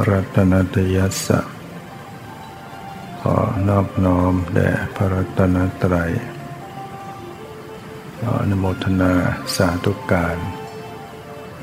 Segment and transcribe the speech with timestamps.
[0.00, 1.40] นมัตถุรัตนตยัสสะ
[3.20, 3.36] ขอ
[3.68, 6.12] นอบน้อมแด่พระรัตนตรัย
[8.18, 9.12] ขออนุโมทนา
[9.56, 10.36] สาธุการ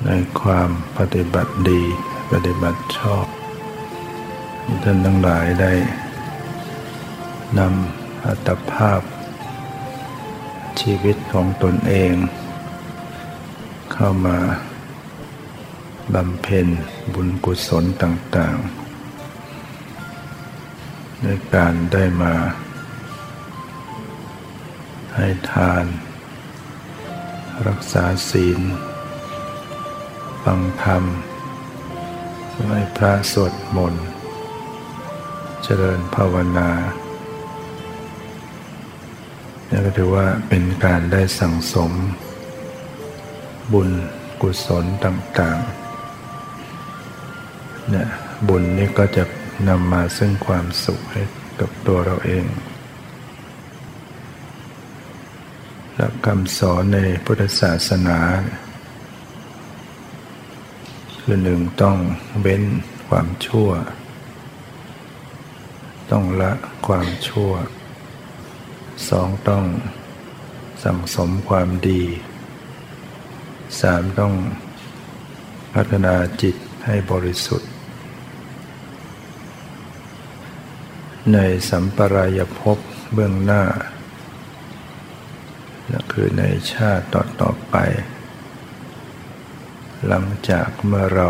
[0.05, 0.09] ใน
[0.42, 1.84] ความปฏิบัติดี
[2.31, 3.26] ปฏิบัติชอบ
[4.66, 5.73] ที่ท่านทั้งหลายได้
[7.59, 9.02] นำอัตภาพ
[10.80, 12.14] ชีวิตของตนเอง
[13.94, 14.38] เข้ามา
[16.16, 16.67] บำเพ็ญ
[17.13, 22.33] บุญกุศลต่างๆ ด้วยการได้มา
[25.16, 25.86] ให้ทาน
[27.67, 28.59] รักษาศีล
[30.44, 31.03] ฟังธรรม
[32.53, 34.05] ไหว้พระสวดมนต์
[35.64, 36.69] เจริญภาวนา
[39.69, 41.92] นี่ก็ถือว่าเป็นการได้สั่งสม
[43.73, 43.89] บุญ
[44.42, 45.86] กุศลต่าง ๆ
[47.91, 48.07] เนี่ย
[48.47, 49.23] บุญนี่ก็จะ
[49.69, 51.21] นำมาซึ่งความสุขให้
[51.59, 52.45] กับตัวเราเอง
[55.95, 58.19] หลักคำสอนในพุทธศาสนา
[61.21, 61.97] คือหนึ่งต้อง
[62.41, 62.63] เว้น
[63.08, 63.69] ความชั่ว
[66.11, 66.52] ต้องละ
[66.87, 67.52] ความชั่ว
[69.09, 69.65] สองต้อง
[70.83, 72.02] สั่งสมความดี
[73.81, 74.33] สามต้อง
[75.73, 76.55] พัฒนาจิต
[76.86, 77.70] ให้บริสุทธิ์
[81.33, 81.39] ใน
[81.70, 82.77] สัมปรายภพ
[83.14, 83.64] เบื้องหน้า
[85.92, 86.43] นั่นคือใน
[86.73, 87.76] ชาติต่อต่อไป
[90.08, 91.30] หลังจากเมื่อเรา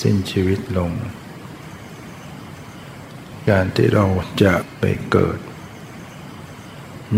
[0.00, 0.90] สิ้นชีวิตลง
[3.50, 4.06] การที่เรา
[4.42, 5.38] จะไปเกิด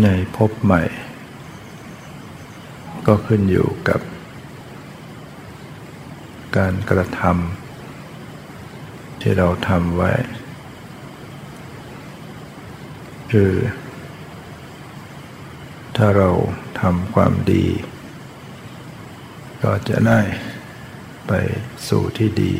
[0.03, 0.83] ในภพใหม่
[3.07, 4.01] ก็ขึ้นอยู่กับ
[6.57, 10.11] การกระทำที่เราทำไว้
[13.31, 13.53] คือ
[15.97, 16.29] ถ้าเรา
[16.81, 17.65] ทำความดี
[19.63, 20.21] ก็จะได้
[21.27, 21.31] ไป
[21.87, 22.53] สู่ที่ดี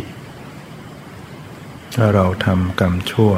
[1.96, 3.34] ถ้าเราทำกรรมชั่ว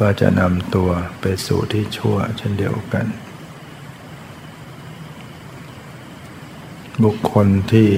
[0.00, 0.90] ก็จะนำตัว
[1.20, 3.06] ไปสู่ที่ชั่วเช่นเดียวกัน
[7.04, 7.90] บุคคลที่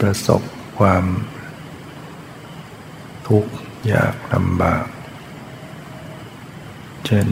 [0.00, 0.42] ประสบ
[0.78, 1.04] ความ
[3.28, 3.52] ทุกข์
[3.92, 4.84] ยากลำบาก
[7.12, 7.30] ช่น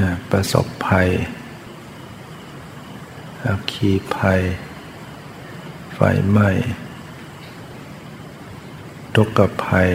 [0.00, 1.08] นะประสบภัย
[3.46, 4.40] อัคคีภัย
[5.94, 6.00] ไฟ
[6.30, 6.50] ไหม้
[9.14, 9.90] ทุกขภัย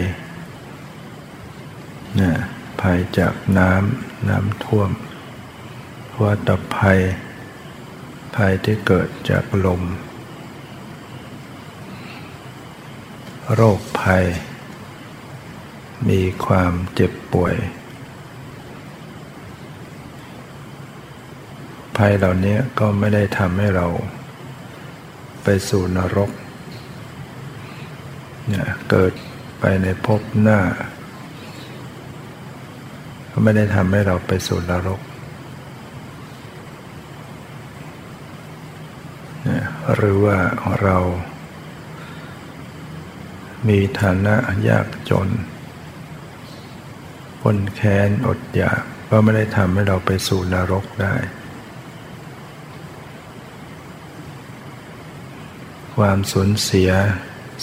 [2.20, 2.30] นะ
[2.80, 4.90] ภัยจากน้ำน้ำท่วม
[6.20, 6.98] วัตภัย
[8.36, 9.82] ภัยที่เกิดจากลม
[13.54, 14.24] โรคภัย
[16.08, 17.54] มีความเจ็บป่วย
[21.96, 23.86] ภัยเหล่านี้ก็ไม่ได้ทำให้เรา
[25.44, 26.30] ไปสู่นรก
[28.48, 29.12] เนี่ยเกิด
[29.60, 30.60] ไปในภพหน้า
[33.30, 35.00] ก็ไม่ได้ทำให้เราไปสู่นรก
[39.44, 40.38] เนี่ยหรือว่า
[40.82, 40.98] เรา
[43.68, 44.34] มีฐานะ
[44.68, 45.28] ยากจน
[47.56, 51.14] นแค้นอดอยากก็ไม่ได้ทำให้เราไปสู่นรกได้
[55.96, 56.90] ความสูญเสีย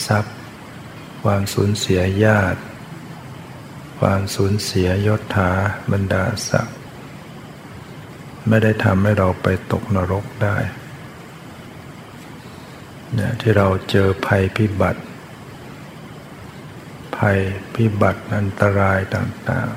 [0.07, 0.35] ทรัพย์
[1.23, 2.61] ความสูญเสียญาติ
[3.99, 5.51] ความสูญเสียยศถา
[5.91, 6.77] บรรดาศักดิ์
[8.47, 10.57] ไม่ได้ทำให้เราไปตกนรกได้
[13.13, 15.01] เนี่ยที่เราเจอภัยพิบัติ
[17.17, 17.37] ภัย
[17.75, 19.69] พิบัติอันตรายต่าง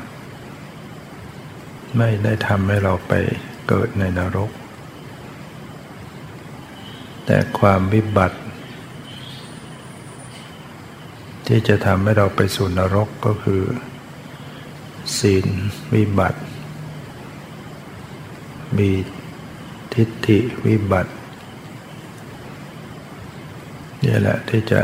[1.15, 3.13] ๆ ไม่ได้ทำให้เราไป
[3.69, 4.51] เกิดในนรก
[7.27, 8.39] แต่ความวิบัติ
[11.47, 13.63] ที่จะทำให้เราไปสู่นรกก็คือ
[15.19, 15.47] ศีล
[15.95, 16.41] วิบัติ
[18.79, 18.91] มี
[19.95, 21.13] ทิฏฐิวิบัติ
[24.05, 24.81] นี่แหละที่จะ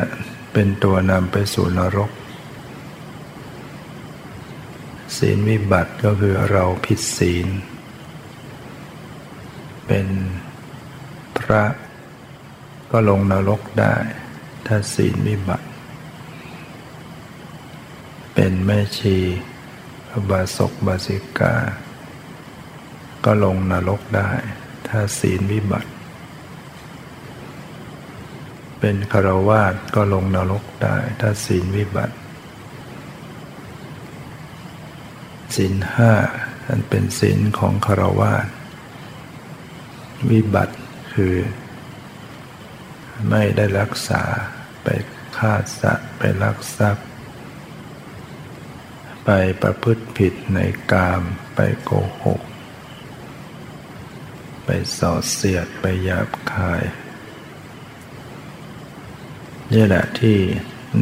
[0.53, 2.11] เป็นตัวนำไปสู่นรก
[5.17, 7.47] ศีลวิบัติก็คือเราผิดศีล
[9.87, 10.07] เป็น
[11.39, 11.65] พระ
[12.91, 13.95] ก็ลงนรกได้
[14.67, 15.67] ถ้าศีลวิบัติ
[18.35, 19.17] เป็นแม่ชี
[20.31, 21.55] บาศกบาสิกา
[23.25, 24.31] ก็ลงนรกได้
[24.89, 25.91] ถ้าศีลวิบัติ
[28.79, 32.15] เป็นคารวาสก็ลงนรกได้ ถ้าศีลวิบัติ
[35.55, 36.13] ศีลห้า
[36.69, 38.47] อันเป็นศีลของคารวาส
[40.31, 40.77] วิบัติ
[41.13, 41.37] คือ
[43.31, 44.23] ไม่ได้รักษา
[44.83, 44.89] ไป
[45.39, 47.07] ฆ่าสัตว์ไปลักทรัพย์
[49.25, 49.31] ไป
[49.63, 50.59] ประพฤติผิดใน
[50.93, 51.23] กาม
[51.55, 51.91] ไปโก
[52.25, 52.41] หก
[54.65, 54.69] ไป
[54.99, 56.83] ส่อเสียดไปหยาบคาย
[59.73, 60.39] นี่แหละที่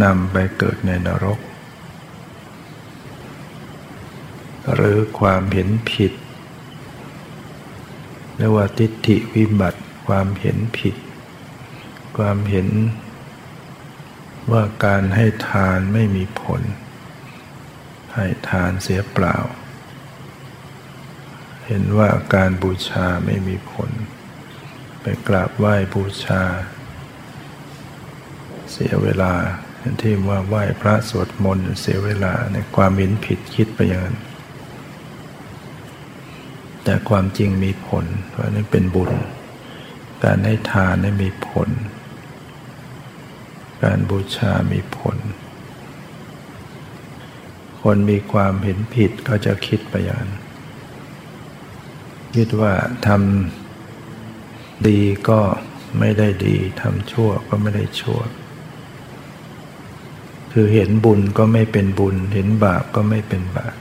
[0.03, 1.39] นำไปเกิดในนรก
[4.75, 6.13] หรือความเห็นผิด
[8.37, 10.95] เรียกว่าทิฏฐิวิบัติความเห็นผิด
[12.17, 12.69] ความเห็น
[14.51, 16.63] ว่าการให้ทานไม่มีผล
[18.15, 19.37] ให้ทานเสียเปล่า
[21.67, 23.91] เห็นว่าการบูชาไม่มีผล
[25.01, 26.43] ไปกราบไหว้บูชา
[28.73, 29.35] เสียเวลา
[30.01, 34.17] ที่ว่าไหว้พระสวดมนต์เสียเวลาในความเห็นผิดคิดไปอย่างนั้น
[36.85, 39.11] แต่ความจริงมีผล เพราะนี่เป็นบุญ
[40.25, 41.69] การให้ทานนี่มีผล
[43.83, 45.17] การบูชามีผล
[47.83, 50.33] คนมีความเห็นผิดก็จะคิดไปอย่างนั้น
[52.37, 52.73] คิดว่า
[53.07, 55.41] ทำดีก็
[55.99, 58.21] ไม่ได้ดีทำชั่วก็ไม่ได้ชั่ว
[60.53, 63.75] คือเห็นบุญก็ไม่เป็นบุญ เห็นบาปก็ไม่เป็นบาป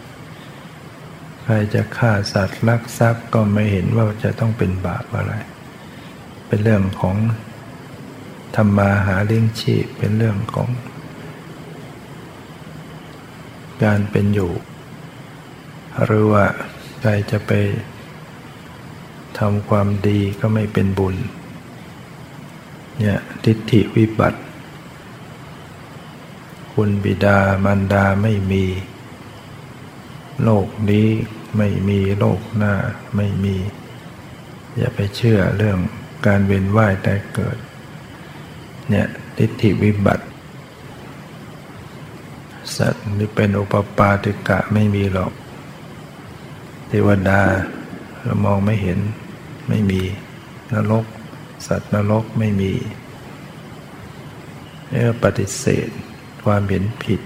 [1.51, 5.33] รจะฆ่าสัตว์ลักทรัพย์ก็ไม่เห็นว่าจะต้องเป็นบาปอะไร
[6.48, 7.18] เป็นเรื่องของ
[8.56, 10.69] ธรรมาหาเลี้ยงชีพเป็นเรื่องของ
[13.83, 14.51] การเป็นอยู่
[16.03, 16.45] หรือว่า
[17.00, 17.51] ใครจะไป
[19.38, 21.15] ทำความดีก็ไม่เป็นบุญ
[23.00, 24.39] เนี่ยทิฏฐิวิบัติ
[26.74, 28.63] คุณบิดามารดาไม่มี
[30.44, 31.07] โลกนี้
[31.57, 32.74] ไม่มีโลกหน้า
[33.15, 33.56] ไม่มี
[34.77, 35.80] อย่าไปเชื่อเรื่อง
[36.27, 37.57] การเวียนว่ายแต่เกิด
[38.89, 39.07] เนี่ย
[39.38, 40.25] ทิฏฐิวิบัติ
[42.77, 45.33] สัตว์นี่เป็นอุปปาติกะไม่มีหรอก
[46.88, 47.42] เทวดา
[48.24, 49.00] เรามองไม่เห็น
[49.68, 50.01] ไม่มี
[50.74, 51.06] นรก
[51.68, 52.71] สัตว์นรกไม่มี
[54.89, 55.89] เรียปฏิเสธ
[56.45, 57.21] ความเห็นผิด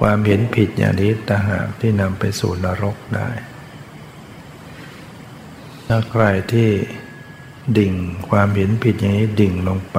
[0.00, 3.28] ความเห็นผิดอย่างนี้ต่างหากที่นำไปสู่นรกได้
[5.86, 6.70] ถ้าใครที่
[7.78, 7.92] ดิ่ง
[8.30, 9.98] ความเห็นผิดอย่างนี้ดิ่งลงไป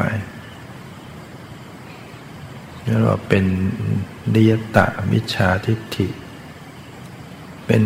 [2.84, 3.46] เรียกว่าเป็น
[4.36, 6.08] ดิยตะมิจฉาทิฏฐิ
[7.68, 7.84] เป็น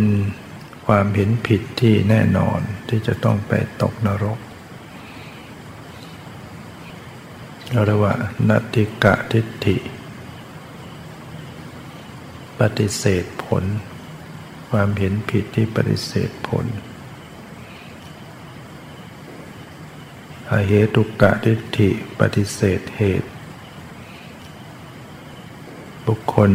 [0.85, 2.59] ความเห็นผิดที่แน่นอน
[2.89, 4.39] ที่จะต้องไปตกนรก
[7.73, 8.13] ราเรียกว่า
[8.49, 9.77] นัตติกะทิฏฐิ
[12.61, 13.63] ปฏิเสธผล
[14.69, 16.65] ความเห็นผิดที่ปฏิเสธผล
[20.49, 21.89] อเหตุกะทิฏฐิ
[22.19, 23.29] ปฏิเสธเหตุ
[26.05, 26.51] บุคคล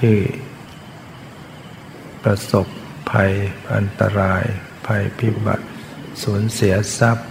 [0.00, 0.18] ที่
[2.22, 2.66] ประสบ
[3.10, 3.32] ภัย
[3.74, 4.42] อันตราย
[4.86, 5.66] ภัยพิบัติ
[6.22, 7.28] สูญเสียทรัพย์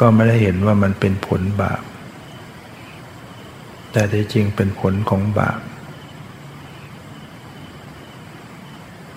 [0.00, 1.82] ก็ไม่ได้เห็นว่ามันเป็นผลบาป
[3.92, 5.60] แต่ที่จริงเป็นผลของบาป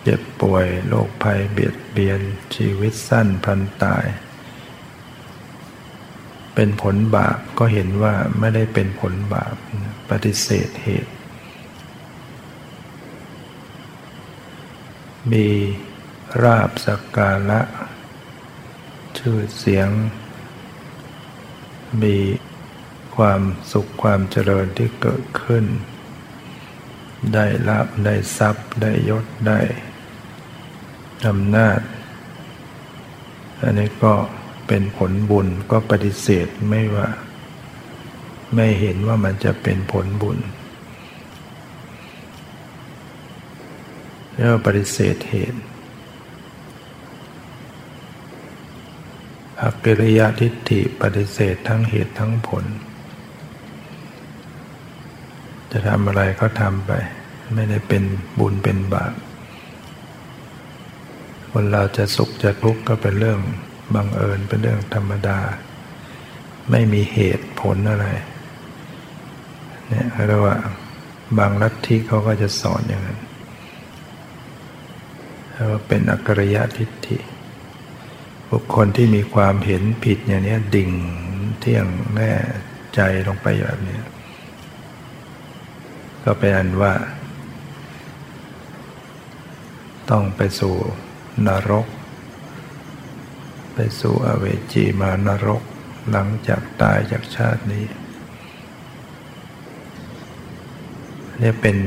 [0.04, 2.22] เจ็บป่วยโรคภัยเบียดเบียน
[2.56, 4.06] ชีวิตสั้นพันตาย
[6.56, 9.56] เป็นผลบาปก็เห็นว่าไม่ได้เป็นผลบาป
[10.10, 11.14] ปฏิเสธเหตุ
[15.32, 15.48] มี
[16.44, 17.62] ราบสักการะ
[19.18, 19.90] ชื่อเสียง
[22.04, 22.18] มี
[23.16, 23.42] ความ
[23.72, 25.66] สุขความเจริญที่เกิดขึ้น
[27.34, 29.60] ได้ลาบได้ทรัพย์ได้ยศได้
[31.28, 31.80] อำนาจ
[33.64, 34.14] อันนี้ก็
[34.68, 37.08] เป็นผลบุญก็ปฏิเสธไม่ว่า
[38.56, 40.38] ไม่เห็นว่ามันจะเป็นผลบุญ
[44.34, 45.60] เรียกว่าปฏิเสธเหตุ
[49.62, 52.66] อักกิริยทิฏฐิปฏิเสธทั้งเหตุทั้งผล
[55.72, 56.92] จะทำอะไรก็ทำไป
[57.54, 58.04] ไม่ได้เป็น
[58.40, 59.14] บุญเป็นบาป
[61.52, 63.40] คนเราจะสุขจะทุกข์ก็เป็นเรื่อง
[63.96, 65.40] บังเอิญเป็นเรื่องธรรมดา
[66.72, 68.08] ไม่มีเหตุผลอะไร
[69.90, 70.56] เนี่ยเรียกว่า
[71.38, 73.20] บางลัทธิเขาก็จะสอนอย่างนั้น
[75.52, 77.18] เรียกว่าเป็นอักริยทิฏฐิ
[78.50, 80.92] บุคคลที่มีความเห็นผิดอย่างนี้ดิ่ง
[81.60, 82.32] เที่ยงแน่
[82.96, 84.00] ใจลงไปแบบนี้
[86.24, 86.94] ก็เป็นอันว่า
[90.10, 90.76] ต้องไปสู่
[91.48, 91.88] นรก
[93.74, 95.64] ไปสู่อเวจีมานรก
[96.12, 97.86] หลังจากตายจากชาตินี้
[101.40, 101.78] เนี่ยเป็น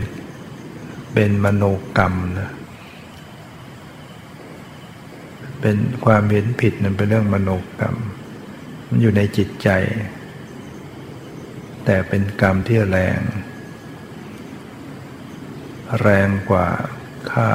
[1.14, 1.64] เป็นมโน
[1.96, 2.50] กรรมนะ
[5.60, 7.96] เป็นความเห็นผิดนั่นเป็นเรื่องมโนกรรม
[8.86, 9.68] มันอยู่ในจิตใจ
[11.84, 13.20] แต่เป็นกรรมที่แรง
[16.00, 16.68] แรงกว่า
[17.30, 17.50] ฆ่า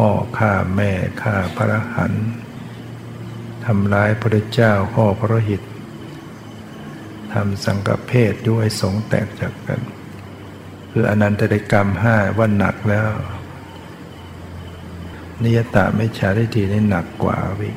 [0.00, 2.12] พ่อฆ่าแม่ฆ่าพระหัน
[3.64, 5.62] ทำร้ายพระเจ้าข้อพระหิต
[7.32, 9.80] ทำสังกเพศด้วยสงแตกจากกัน
[10.90, 13.08] คืออนันตริกรรมห้าว่าหนักแล้ว
[15.42, 17.70] นิยตาไม่ชาได้ทีนี่หนักกว่าวิ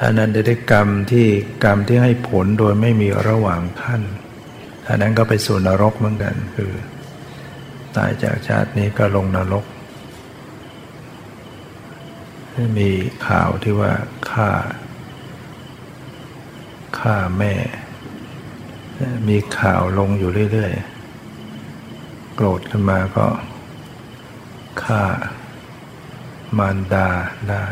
[0.00, 1.26] อนันได้กรรมที่
[1.64, 4.02] กรรมที่ให้ผลโดยไม่มีระหว่างขั้น
[4.88, 6.72] อันนั้นก็ไปสู่นรกเหมือนกันคือ
[7.96, 9.64] ตายจากชาตินี้ก็ลงนรก
[12.78, 12.90] มี
[13.28, 13.92] ข่าวที่ว่า
[14.30, 14.50] ฆ่า
[16.98, 17.54] ฆ่าแม่
[19.28, 23.28] มีข่าวลงอยู่เรื่อยๆ โกรธขึ้นมาก็
[24.84, 25.02] ฆ่า
[26.58, 27.08] มารดา
[27.50, 27.64] ได้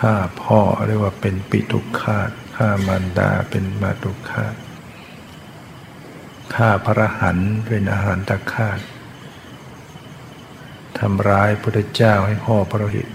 [0.00, 4.54] ฆ่าพ่อเรียกว่าเป็นปิตุคาตฆ่ามารดาเป็นมาตุคาต
[6.54, 8.80] ฆ่าพระหันเป็นอาหารตะคาต
[10.98, 13.08] ทำร้ายพระเจ้าให้พ่อพระหิต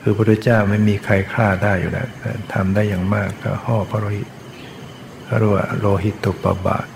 [0.00, 2.08] คือพระเจ้าไม่มีใครฆ่าได้อยู่แล้ว
[2.52, 4.28] ทำได้อย่างมากก็ห่อพระหิต
[5.38, 6.86] เรียกว่าโลหิตตุปบาท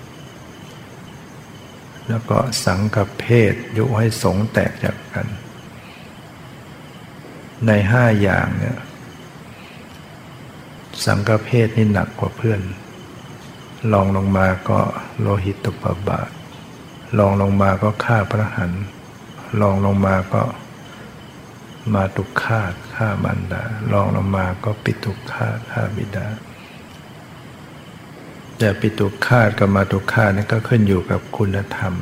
[2.09, 5.27] แล้วก็สังกเพศยุให้สงแตกจากกัน
[7.67, 8.79] ในห้าอย่างเนี่ย
[11.07, 12.61] สังกเพศนี่หนักกว่าเพื่อน
[13.93, 14.81] ลองลงมาก็
[15.21, 16.31] โลหิตตุปบาท
[17.19, 18.73] ลองลงมาก็ฆ่าพระหัน
[19.61, 20.43] ลองลงมาก็
[21.95, 23.63] มาตุฆาตฆ่ามันดา
[23.93, 26.27] ลองลงมาก็ปิตุฆาตฆ่าบิดา
[28.59, 31.95] แต่ปิตุคาตกับมาตุคาตนี่ก็ขึ้นอยู่กับคุณธรรม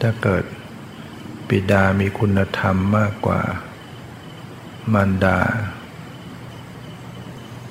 [0.00, 0.44] ถ้าเกิด
[1.48, 3.40] ปิดามีคุณธรรมมากกว่า
[4.92, 5.38] มารดา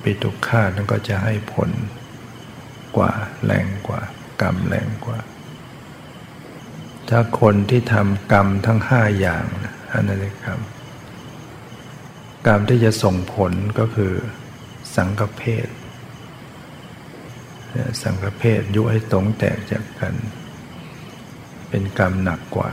[0.01, 1.69] ปิตุคาตนั่นก็จะให้ผล
[2.97, 3.11] กว่า
[3.45, 4.01] แรงกว่า
[4.41, 5.19] กรรมแรงกว่า
[7.09, 9.45] ถ้าคนที่ทำกรรมทั้งห้าอย่าง
[9.93, 10.59] อันนั้นเลยกรรม
[12.47, 14.13] กรรมที่จะส่งผลก็คือ
[14.95, 15.67] สังกเพศ
[18.03, 20.13] สังฆเพศยุให้ตรงแตกจากกัน
[21.69, 22.71] เป็นกรรมหนักกว่า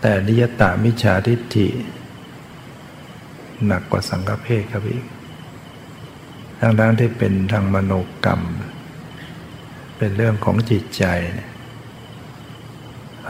[0.00, 1.68] แต่นิยตามิจฉาทิฏฐิ
[3.66, 5.04] หนักกว่าสังฆเพศครับอีก
[6.60, 7.92] ทางด้านที่เป็นทางมโน
[8.24, 8.42] กรรม
[9.96, 11.04] เป็นเรื่องของจิตใจ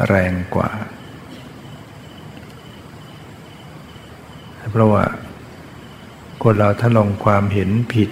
[0.07, 0.71] แรงกว่า
[4.71, 5.05] เพราะว่า
[6.43, 8.11] คนเราถ้าลงความเห็นผิด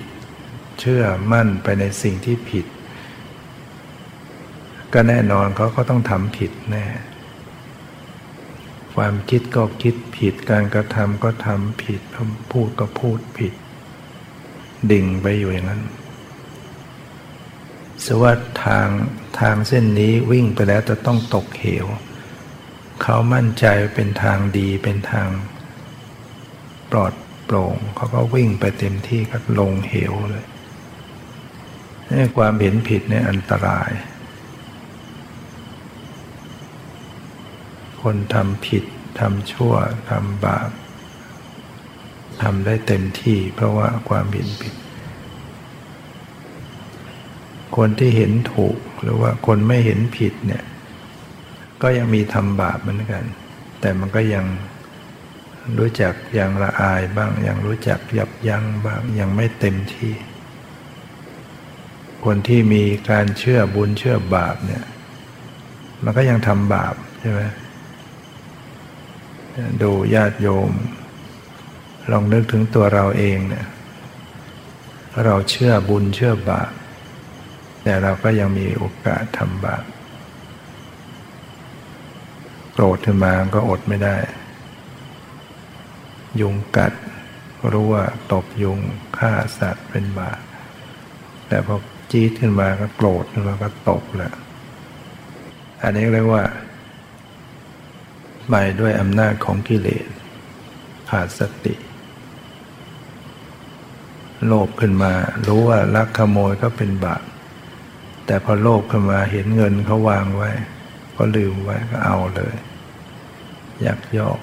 [0.81, 2.67] เชื่อมั่นไปในสิ่งที่ผิด
[4.93, 6.85] ก็แน่นอนเขาก็ต้องทำผิดแน่
[8.97, 13.55] ความคิดก็คิดผิด การกระทำก็ทำผิดคำพูดก็พูดผิด
[14.91, 15.83] ดิ่งไปอยู่อย่างนั้น
[18.05, 18.33] สว่า
[18.65, 18.89] ทาง
[19.41, 21.87] ทางเส้นนี้วิ่งไปแล้วจะต้องตกเหว
[23.03, 25.29] เขามั่นใจเป็นทางดีเป็นทาง
[26.91, 27.13] ปลอด
[27.45, 30.47] โปร่ง เขาก็วิ่งไปเต็มที่ก็ลงเหวเลย
[32.11, 33.91] นี่ความเห็นผิดเนี่ยอันตราย
[38.11, 38.85] คนทำผิด
[39.21, 39.75] ทำชั่ว
[40.11, 40.71] ทำบาป
[42.43, 44.75] ทำได้เต็มที่เพราะว่าความเห็นผิด
[47.77, 50.65] คนที่เห็นถูกหรือว่าคนไม่เห็นผิดเนี่ย
[51.83, 53.25] ก็ยังมีทำบาปเหมือนกัน
[53.81, 54.45] แต่มันก็ยัง
[55.79, 60.13] รู้จักยังละอายบ้าง ยังรู้จักยับยั้งบ้างยังไม่เต็มที่
[62.25, 64.85] คนที่มีการเชื่อบุญเชื่อบาปเนี่ย
[66.03, 67.43] มันก็ยังทำบาปใช่ไหม
[69.83, 70.71] ดูญาติโยม
[72.11, 73.67] ลองนึกถึงตัวเราเองเนี่ย
[75.25, 76.73] เราเชื่อบุญเชื่อบาป
[77.83, 79.85] แต่เราก็ยังมีโอกาสทำบาป
[82.73, 84.17] โกรธขึ้นมาก็อดไม่ได้
[86.41, 86.93] ยุงกัด
[87.73, 88.79] รู้ว่าตบยุง
[89.19, 90.41] ฆ่าสัตว์เป็นบาป
[91.49, 91.77] แต่พอ
[92.11, 94.33] จี๊ดขึ้นมาก็โกรธขึ้นมาก็ตกแหละ
[95.83, 96.45] อันนี้เรียกว่า
[98.49, 100.07] ไปด้วยอำนาจของกิเลส
[101.11, 101.75] ขาดสติ
[104.47, 105.13] โลภขึ้นมา
[105.47, 107.23] รู้ว่าลักขโมยก็เป็นบาป
[108.27, 110.51] แต่พอโลภขึ้นมาเห็นเงินเขาวางไว้
[111.17, 112.55] ก็ลืมไว้ก็เอาเลย
[113.83, 114.39] อยากยอก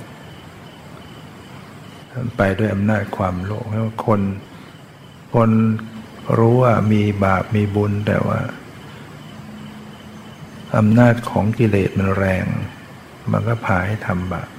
[2.37, 4.21] ไปด้วยอำนาจความโลภแล้วคน
[5.33, 5.51] คน
[6.37, 8.39] รู้ว่ามีบาปมีบุญแต่ว่า
[10.77, 12.45] อำนาจของกิเลสมันแรง
[13.31, 14.49] มันก็พาให้ทำบาป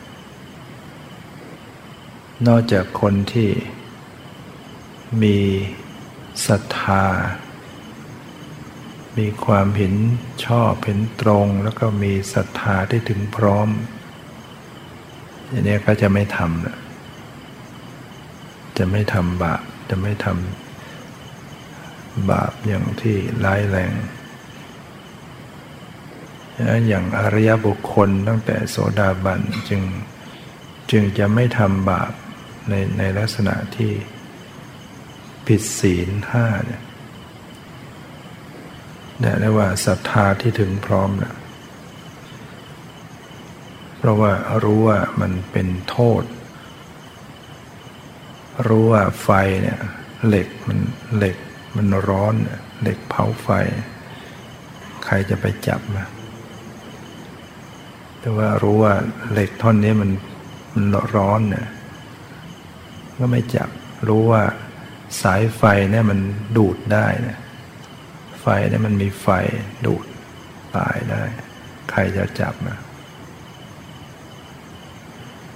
[2.47, 3.51] นอกจากคนที่
[5.23, 5.39] มี
[6.47, 7.05] ศรัทธา
[9.19, 9.95] มีความเห็น
[10.47, 13.69] ชอบเห็นตรง แล้วก็มีศรัทธาที่ถึงพร้อม
[15.49, 16.79] อย่างนี้ก็จะไม่ทำนะ
[18.79, 23.93] จะไม่ทำบาป จะไม่ทำบาปอย่างที่ร้ายแรง
[26.89, 29.83] อย่างอริยบุคคลตั้งแต่โสดาบันจึง
[30.91, 32.13] จึงจะไม่ทำบาป
[32.69, 33.93] ในในลักษณะที่
[35.47, 36.83] ผิดศีลห้าเนี่ย
[39.41, 41.35] เรียกว่าศรัทธาที่ถึงพร้อมนะ
[43.99, 44.33] เพราะว่า
[44.65, 46.23] รู้ว่ามันเป็นโทษ
[48.69, 49.29] รู้ว่าไฟ
[49.63, 49.79] เนี่ย
[50.27, 50.79] เหล็กมัน
[51.17, 51.37] เหล็ก
[51.77, 52.35] มันร้อน
[52.83, 53.49] เหล็กเผาไฟ
[55.05, 56.05] ใครจะไปจับมา
[58.25, 58.95] แต่ว่ารู้ว่า
[59.33, 60.11] เหล็กท่อนนี้มัน
[60.75, 60.85] มัน
[61.15, 61.67] ร้อนเนี่ย
[63.19, 63.69] ก็ไม่จับ
[64.09, 64.43] รู้ว่า
[65.23, 66.19] สายไฟเนี่ยมัน
[66.57, 67.39] ดูดได้เนี่ย
[68.41, 69.29] ไฟเนี่ยมันมีไฟ
[69.87, 70.05] ดูด
[70.77, 71.23] ตายได้
[71.91, 72.79] ใครจะจับนะ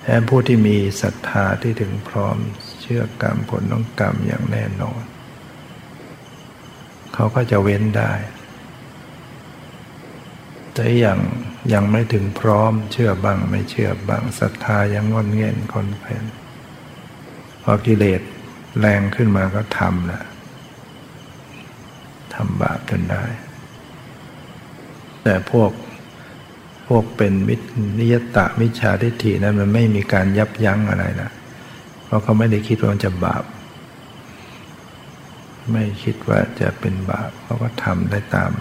[0.03, 2.37] แทนผู้ที่มีศรัทธาที่ถึงพร้อม
[2.81, 5.03] เชื่อกรรมผลต้องกรรมอย่างแน่นอน
[7.15, 8.13] เขาก็จะเว้นได้
[10.75, 11.21] แต่อย่าง
[11.73, 16.25] ยังไม่ถึงพร้อม เชื่อบ้างไม่เชื่อบ้างศรัทธายังงอนเง่นคนเพน
[17.63, 18.23] พอกิเลส
[18.81, 20.25] แรงขึ้นมาก็ทำนะ
[22.35, 23.25] ทำบาปจนได้
[25.23, 25.71] แต่พวก
[26.87, 27.55] พวกเป็นมิ
[27.99, 31.31] นิยตะมิจฉาทิฏฐินั้นมันไม่มีการยับยั้งอะไรนะ
[32.05, 33.45] เพราะเขาไม่ได้คิดว่าจะบาป
[35.73, 38.53] ไม่คิดว่าจะเป็นบาปเขาก็ทำได้ตาม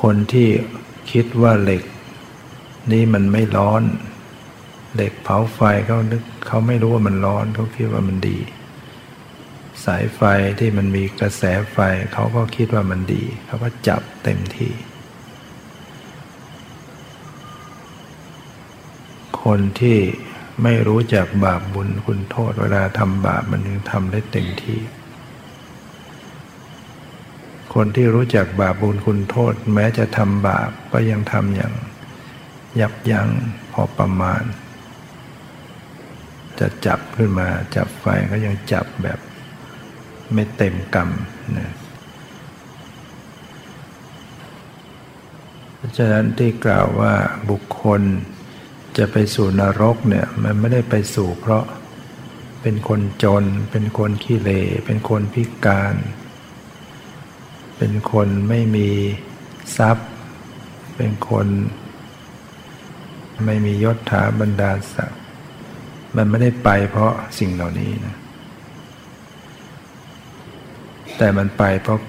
[0.00, 0.48] คนที่
[1.12, 1.82] คิดว่าเหล็ก
[2.92, 3.82] นี้มันไม่ร้อน
[4.94, 8.38] เหล็กเผาไฟเขานึกเขาไม่รู้ว่ามันร้อนเขาคิดว่ามันดี
[9.84, 10.20] สายไฟ
[10.58, 11.78] ที่มันมีกระแสไฟ
[12.12, 14.72] เขาก็คิดว่ามันดีเขาก็จับเต็มที่
[19.42, 19.98] คนที่
[20.62, 24.80] ไม่รู้จักบาปบุญคุณโทษเวลาทำบาปมันยังทำได้เต็มที่
[27.74, 31.74] คนที่รู้จักบาปบุญคุณโทษ แม้จะทำบาปก็ยังทำอย่าง
[32.80, 33.28] ยับยั้ง
[33.72, 34.42] พอประมาณ
[36.58, 39.18] จะจับขึ้นมาจับไฟก็ยังจับแบบ
[40.32, 41.10] ไม่เต็มกรรม
[41.58, 41.70] นะ
[45.74, 47.14] เพราะฉะนั้นที่กล่าวว่า
[47.50, 48.02] บุคคล
[48.98, 51.64] จะไปสู่นรกเนี่ยมันไม่ได้ไปสู่เพราะ
[52.62, 54.50] เป็นคนจน เป็นคนขี้เล
[54.86, 58.88] เป็นคนพิการเเป็นคนไม่มี
[59.76, 60.08] ทรัพย์
[60.96, 61.46] เป็นคน
[63.44, 65.20] ไม่มียศถาบรรดาศักดิ์
[66.16, 68.16] มันไม่ได้ไปเพราะสิ่งเหล่านี้นะ
[71.16, 72.00] แต่มันไปเพราะ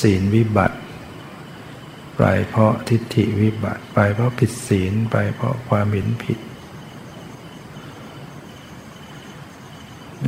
[0.00, 0.78] ศีลวิบัติ
[2.18, 6.38] ไปเพราะทิฏฐิวิบัติ ไปเพราะผิดศีล ไปเพราะความเห็นผิด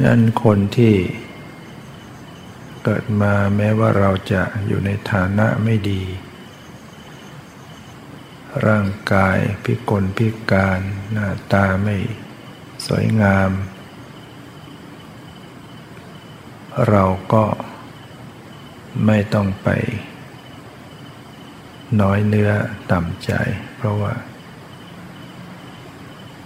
[0.04, 0.94] นั่นคนที่
[2.84, 6.02] เกิดมาแม้ว่าเราจะอยู่ในฐานะไม่ดี
[8.66, 10.80] ร่างกายพิกลพิการ
[11.12, 11.96] หน้าตาไม่
[12.86, 13.50] สวยงาม
[16.88, 17.44] เราก็
[19.06, 19.68] ไม่ต้องไป
[22.00, 22.50] น้อยเนื้อ
[22.90, 23.32] ต่ำใจ
[23.76, 24.12] เพราะว่า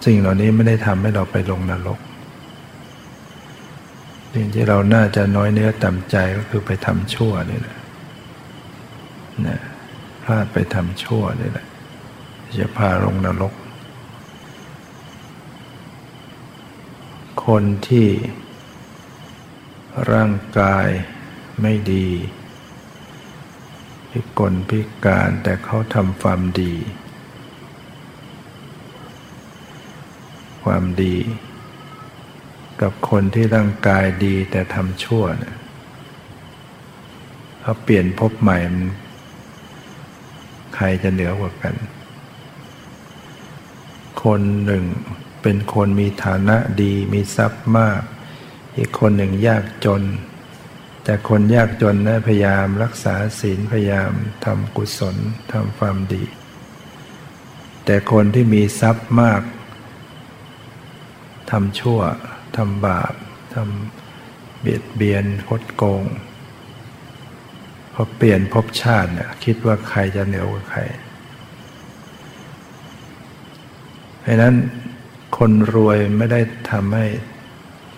[0.04, 1.98] สิ่งเหล่านี้ไม่ได้ทำให้เราไปลงนรก
[4.34, 7.78] สิ่งที่เราน่าจะน้อยเนื้อต่ำใจก็คือไปทำชั่วนี่แหละ
[9.46, 9.60] นะ
[10.22, 11.66] พลาดไปทำชั่วนี่แหละ
[12.58, 13.54] จะพาลงนรก
[17.46, 18.08] คนที่
[20.12, 20.88] ร่างกาย
[21.60, 22.08] ไม่ดี
[24.10, 26.74] พิกลพิการแต่เขาทำความดี
[30.64, 31.16] ความดี
[32.82, 35.56] กับคนที่ร่างกายดีแต่ทำชั่วเนี่ย
[37.60, 38.58] เขาเปลี่ยนพบใหม่
[40.74, 41.74] ใครจะเหนือกว่ากัน
[44.24, 44.84] คนหนึ่ง
[45.42, 48.00] เป็นคนมีฐานะดีมีทรัพย์มาก
[48.76, 50.02] อีกคนหนึ่งยากจน
[51.04, 54.12] แต่คนยากจนนะพยายามรักษาศีลพยายาม
[54.44, 55.16] ทำกุศล
[55.52, 56.24] ทำความดี
[57.84, 59.42] แต่คนที่มีทรัพย์มาก
[61.50, 62.00] ทำชั่ว
[62.56, 63.14] ทำบาป
[63.54, 66.04] ทำเบียดเบียนคดโกง
[67.92, 70.80] พอเปลี่ยนภพชาติเนี่ยคิดว่าใครจะเหนือกว่าใคร
[74.20, 74.54] เพราะนั้น
[75.36, 76.40] คนรวยไม่ได้
[76.70, 77.06] ทำให้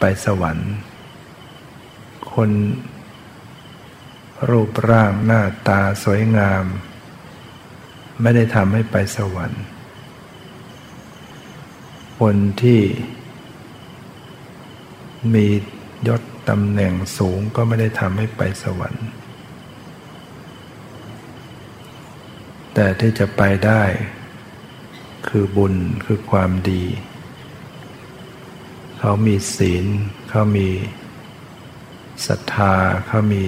[0.00, 0.72] ไปสวรรค์
[2.34, 2.50] คน
[4.50, 6.64] รูปร่างหน้าตาสวยงาม
[8.22, 9.62] ไม่ได้ทำให้ไปสวรรค์
[12.20, 12.80] คนที่
[15.34, 15.46] มี
[16.08, 19.06] ยศตำแหน่งสูงก็ไม่ได้ทำให้ไปสวรรค์
[22.74, 23.82] แต่ที่จะไปได้
[25.28, 26.84] คือบุญคือความดี
[28.98, 29.86] เขามีศีล
[30.28, 30.68] เขามี
[32.26, 32.74] ศรัทธา
[33.06, 33.44] เขามี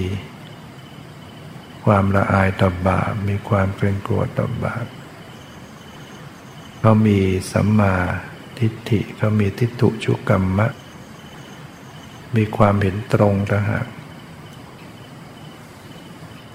[1.85, 4.85] ความละอายต่อบาปมีความเกรงกลัวต่อบาป
[6.79, 7.19] เขามี
[7.51, 7.95] สัมมา
[8.59, 10.67] ทิฏฐิเขามีทิฏฐุชุกรรมะ
[12.35, 13.87] มีความเห็นตรงต่างหาก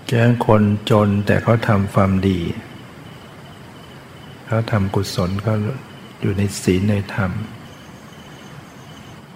[0.09, 2.41] แจ้งคนจนแต่เขาทำความดี
[4.47, 5.55] เขาทำกุศลเขา
[6.21, 7.33] อยู่ในศีลในธรรม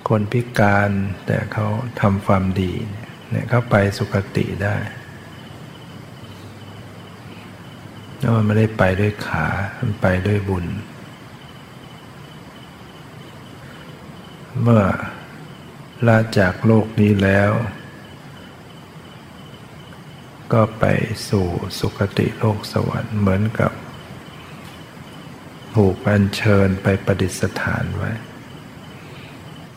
[0.09, 0.91] คนพิการ
[1.27, 1.67] แต่เขา
[2.01, 2.73] ทำความดี
[3.31, 4.77] เนี่ยเขาไปสุคติได้
[8.19, 9.47] แล้วมันไม่ได้ไปด้วยขา
[9.79, 10.67] มันไปด้วยบุญ
[14.63, 14.85] เมื่อ
[16.07, 17.51] ลาจากโลกนี้แล้ว
[20.53, 20.85] ก็ไป
[21.29, 21.47] สู่
[21.79, 23.73] สุคติโลกสวรรค์เหมือนกับ
[25.75, 28.13] ถูกอัญเชิญไปประดิษฐานไว้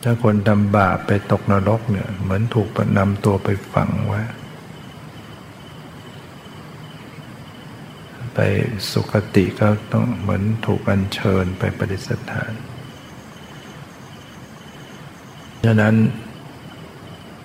[0.02, 4.22] ถ้าคนทำบาปไปตกนรกเนี่ย เหมือนถูกนำตัวไปฝังไว้
[8.34, 8.38] ไป
[8.92, 12.52] สุคติก็ต้องเหมือนถูกอัญเชิญไปประดิษฐาน
[15.64, 15.94] ฉะนั้น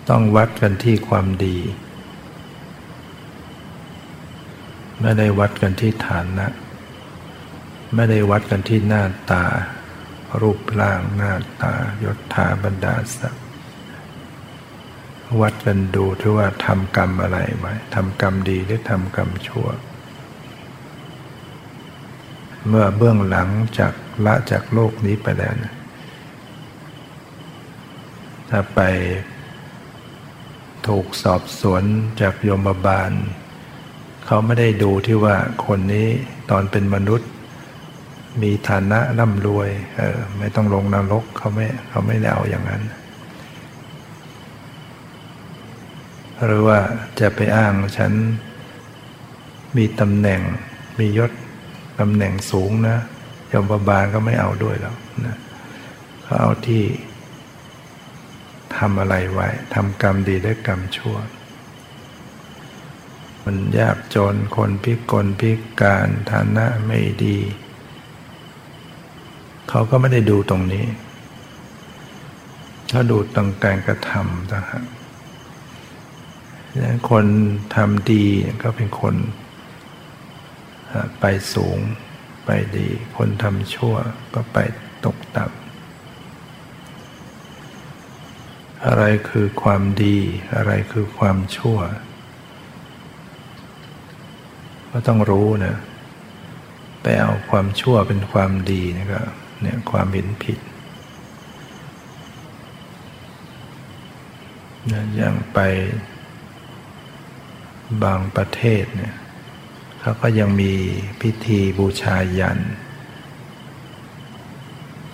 [0.10, 1.58] ต้องวัดกันที่ความดี
[5.02, 6.48] ไม่ได้วัดกันที่ฐานะ
[7.96, 9.46] ไม่ได้วัดกันที่หน้าตา
[10.42, 13.46] รูปร่างหน้าตายศถาบรรดาศักดิ์
[15.42, 19.68] วัดกันดูที่ว่าทำกรรมอะไรไว้ทำกรรมดีหรือทำกรรมชั่ว
[22.68, 23.50] เมื่อเบื้องหลัง
[23.80, 23.94] จาก
[24.26, 25.77] ละจากโลกนี้ไปแล้วนะ
[28.50, 28.80] ถ้าไป
[30.88, 31.84] ถูกสอบสวน
[32.22, 33.12] จากโยมบาล
[34.26, 36.08] เขาไม่ได้ดูที่ว่าคนนี้
[36.52, 37.30] ตอนเป็นมนุษย์
[38.42, 42.82] มีฐานะร่ำรวยเออไม่ต้องลงนรกเขาไม่เขาไม่ได้เอาอย่างนั้น
[46.46, 46.80] หรือว่า
[47.20, 48.12] จะไปอ้างฉัน
[49.78, 50.42] มีตำแหน่ง
[51.00, 51.32] มียศ
[52.00, 52.98] ตำแหน่งสูงนะ
[53.50, 55.36] โยมบาลก็ไม่เอาด้วยแล้วนะ
[56.24, 56.84] เขาเอาที่
[58.76, 61.18] ทำอะไรไว้ทำกรรมดีและกรรมชั่ว
[63.44, 65.52] มันยากจนคนพิกลพิ
[65.82, 67.38] การฐานะไม่ดี
[69.70, 70.86] เขาก็ไม่ได้ดูตรงนี้
[72.92, 74.86] เขาดูตรงการกระทำต่างหาก
[77.10, 77.26] คน
[77.76, 78.26] ทำดี
[78.64, 79.16] ก็เป็นคน
[81.20, 81.78] ไปสูง
[82.46, 83.96] ไปดี คนทำชั่ว
[84.34, 84.58] ก็ไป
[85.06, 85.67] ตกต่ำ
[88.86, 90.18] อะไรคือความดี
[90.56, 91.80] อะไรคือความชั่ว
[94.92, 95.76] ก็ต้องรู้นะ
[97.02, 99.22] ไปเอาความชั่วเป็นความดีนี่ก็
[99.62, 100.60] เนี่ยความเห็นผิด
[104.92, 105.60] นะอย่างไป
[108.04, 109.16] บางประเทศเนี่ย
[110.00, 110.74] เขาก็ยังมี
[111.22, 112.60] พิธีบูชายัน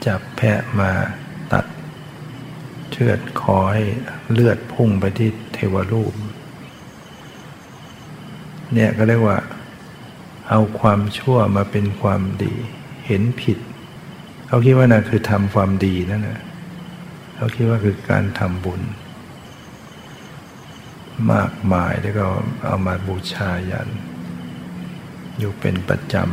[0.06, 0.92] จับแพะมา
[2.94, 3.84] เชือดคอให้
[4.32, 6.14] เลือดพุ่งไปที่เทวรูป
[8.74, 9.38] เนี่ยก็เรียกว่า
[10.50, 12.54] เอาความชั่วมาเป็นความดี
[13.08, 13.58] เห็นผิด
[14.48, 16.42] เขาคิดว่านั่นคือทำความดีนั่นนะ
[17.36, 18.82] เขาคิดว่าคือการทำบุญ
[21.32, 22.26] มากมายแล้วก็
[22.66, 23.90] เอามาบูชายัน
[25.38, 26.28] อยู่เป็นประจำ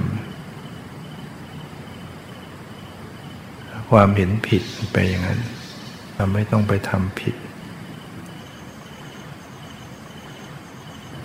[3.91, 5.41] ความเห็นผิดไปอย่างนั้น
[6.21, 7.37] เราไม่ต้องไปทำผิด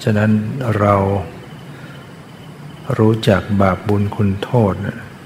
[0.03, 0.31] ฉะนั้น
[0.79, 0.95] เรา
[2.99, 4.73] รู้จักบาปบุญคุณโทษ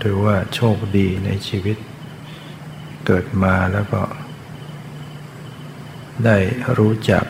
[0.03, 1.77] ถือว่าโชคดีในชีวิต
[3.05, 4.01] เกิดมาแล้วก็
[6.25, 6.37] ได้
[6.77, 7.23] รู้จัก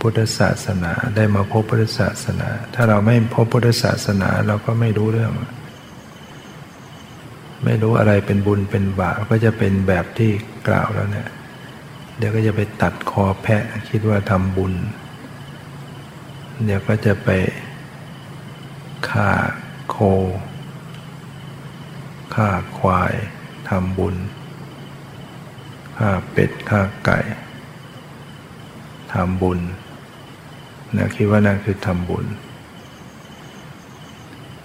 [0.00, 5.32] พุทธศาสนาได้มาพบพุทธศาสนา ถ้าเราไม่พบพุทธศาสนาเราก็ไม่รู้เรื่อง
[7.64, 10.30] ไม่รู้อะไรเป็นบุญเป็นบาปก็จะเป็นแบบที่
[10.68, 11.28] กล่าวแล้วเนี่ย
[12.18, 14.74] เดี๋ยวก็จะไปตัดคอแพะคิดว่าทำบุญ
[16.64, 17.28] เดี๋ยวก็จะไป
[19.08, 19.30] ฆ่า
[19.90, 19.96] โค
[22.34, 22.48] ฆ่า
[22.78, 23.14] ควาย
[23.68, 24.16] ทำบุญ
[25.98, 27.18] ฆ่าเป็ดฆ่าไก่
[29.12, 29.60] ทำบุญ
[30.96, 32.26] นะคิดว่านั่นคือทำบุญ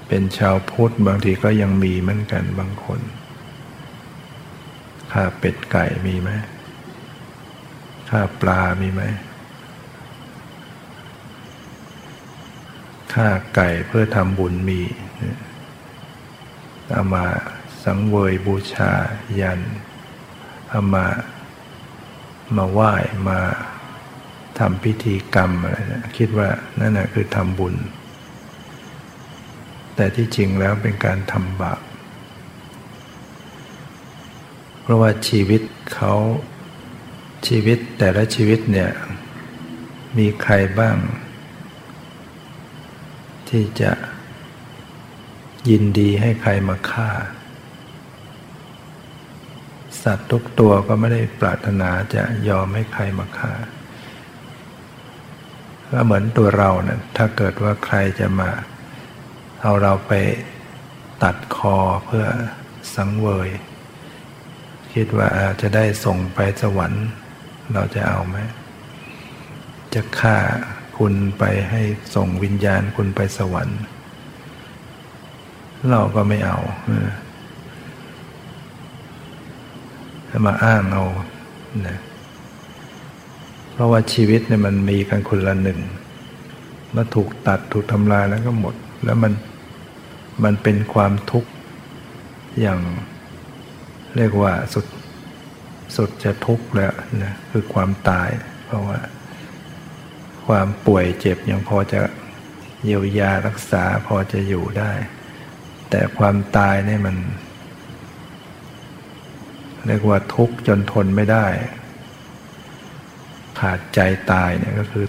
[0.08, 3.02] เป็นชาวพุทธบางทีก็ยังมีเหมือนกันบางคน
[5.12, 6.30] ฆ่าเป็ดไก่มีไหม
[8.10, 9.02] ฆ่าปลามีไหม
[13.14, 14.82] ฆ่าไก่เพื่อทำบุญมี
[16.90, 17.26] เอามา
[17.84, 18.92] สังเวยบูชา
[19.40, 19.62] ยัน
[20.70, 21.06] เอามา
[22.58, 22.94] มาไหว้
[23.30, 23.40] มา
[24.60, 27.76] ทำพิธีกรรมอะไรนะคิดว่านั่นแหะคือทำบุญ
[29.96, 31.82] แต่ที่จริงแล้วเป็นการทำบาป
[34.82, 35.62] เพราะว่าชีวิต
[35.94, 36.14] เขา
[37.48, 38.92] ชีวิตแต่ละชีวิตเนี่ย
[40.18, 40.98] มีใครบ้าง
[43.50, 43.92] ที่จะ
[45.70, 47.10] ยินดีให้ใครมาฆ่า
[50.04, 53.54] สัตว์ทุกตัวก็ไม่ได้ปรารถนาจะยอมให้ใครมาฆ่า
[55.92, 58.50] ก็เหมือนตัวเราเนะี่ยถ้าเกิดว่าใครจะมา
[59.62, 60.14] เอาเราไป
[61.24, 62.26] ตัดคอเพื่อ
[62.96, 63.50] สังเวย
[64.94, 65.28] คิดว่า
[65.62, 67.08] จะได้ส่งไปสวรรค์
[67.74, 68.38] เราจะเอาไหม
[69.94, 70.38] จะฆ่า
[70.98, 71.82] คุณไปให้
[72.16, 73.82] ส่งวิญญาณคุณไปสวรรค์
[75.92, 76.58] เราก็ไม่เอา
[80.30, 81.04] ถ้ามาอ้างเอา
[81.88, 82.00] นะ
[83.80, 85.80] ราะว่าชีวิตเนี่ยมันมีกันคนละหนึ่ง
[86.96, 89.34] มาถูกตัดถูกทำลายแล้วก็หมด แล้วมัน
[90.44, 91.50] มันเป็นความทุกข์
[92.62, 92.80] อย่าง
[94.16, 94.86] เรียกว่าสุด
[95.96, 98.30] สุดจะทุกข์แล้วนะคือความตาย
[98.66, 99.00] เพราะว่า
[100.48, 102.02] ความป่วยเจ็บยังพอจะ
[102.84, 104.92] เยียวยารักษาพอจะอยู่ได้
[105.90, 107.16] แต่ความตายเนี่ยมัน
[109.88, 111.48] เรียกว่าทุกข์จนทนไม่ได้
[113.60, 114.00] ขาดใจ
[114.32, 115.06] ตายเนี่ยก็คือ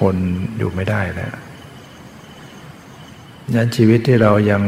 [0.00, 0.16] คน
[0.58, 1.34] อยู่ไม่ได้แล้ว
[3.54, 4.62] ยันชีวิตที่เรายัง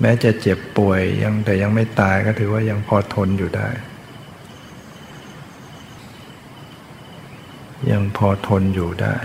[0.00, 3.68] แม้จะเจ็บป่วยยังแต่ยังไม่ตายก็ถือว่ายังพอทนอยู่ได้
[7.90, 9.16] ยังพอทนอยู่ได้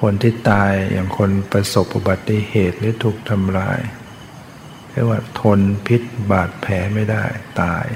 [0.00, 3.80] คนที่ตายอย่างคนประสบอุบัติเหตุหรือถูกทำลาย
[4.90, 7.24] เรียกว่าทนพิษบาดแผลไม่ได้
[7.62, 7.86] ตาย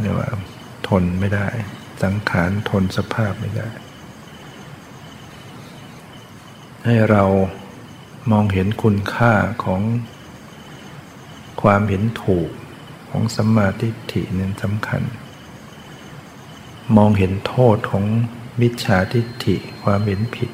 [0.00, 0.28] เรียกว่า
[0.88, 1.48] ทนไม่ได้
[2.02, 3.68] สังขารทนสภาพไม่ได้
[6.84, 7.24] ให้เรา
[8.30, 9.32] มองเห็นคุณค่า
[9.64, 9.82] ของ
[11.62, 12.50] ความเห็นถูก
[13.10, 15.02] ของสัมมาทิฏฐินั้นสำคัญ
[16.96, 18.04] มองเห็นโทษของ
[18.60, 20.50] มิจฉาทิฏฐิความเห็นผิด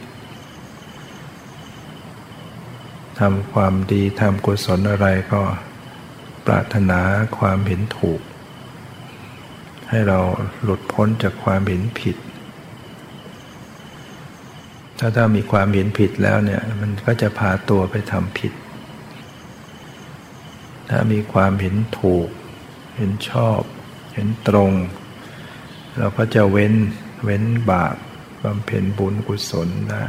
[3.19, 5.43] ทำความดีทำกุศลอะไรก็
[6.47, 7.01] ปรารถนา
[7.39, 8.21] ความเห็นถูก
[9.89, 10.19] ให้เรา
[10.63, 12.17] หลุดพ้นจากความเห็นผิด
[14.99, 18.53] ถ้าถ้ามีความเห็นผิดแล้วเนี่ยมันก็จะพาตัวไปทำผิด
[20.89, 22.29] ถ้ามีความเห็นถูก
[22.97, 23.61] เห็นชอบ
[24.15, 24.73] เห็นตรง
[25.99, 26.75] เราก็จะเว้น
[27.25, 27.97] เว้นบาป
[28.43, 30.05] บำเพ็ญบุญกุศลได้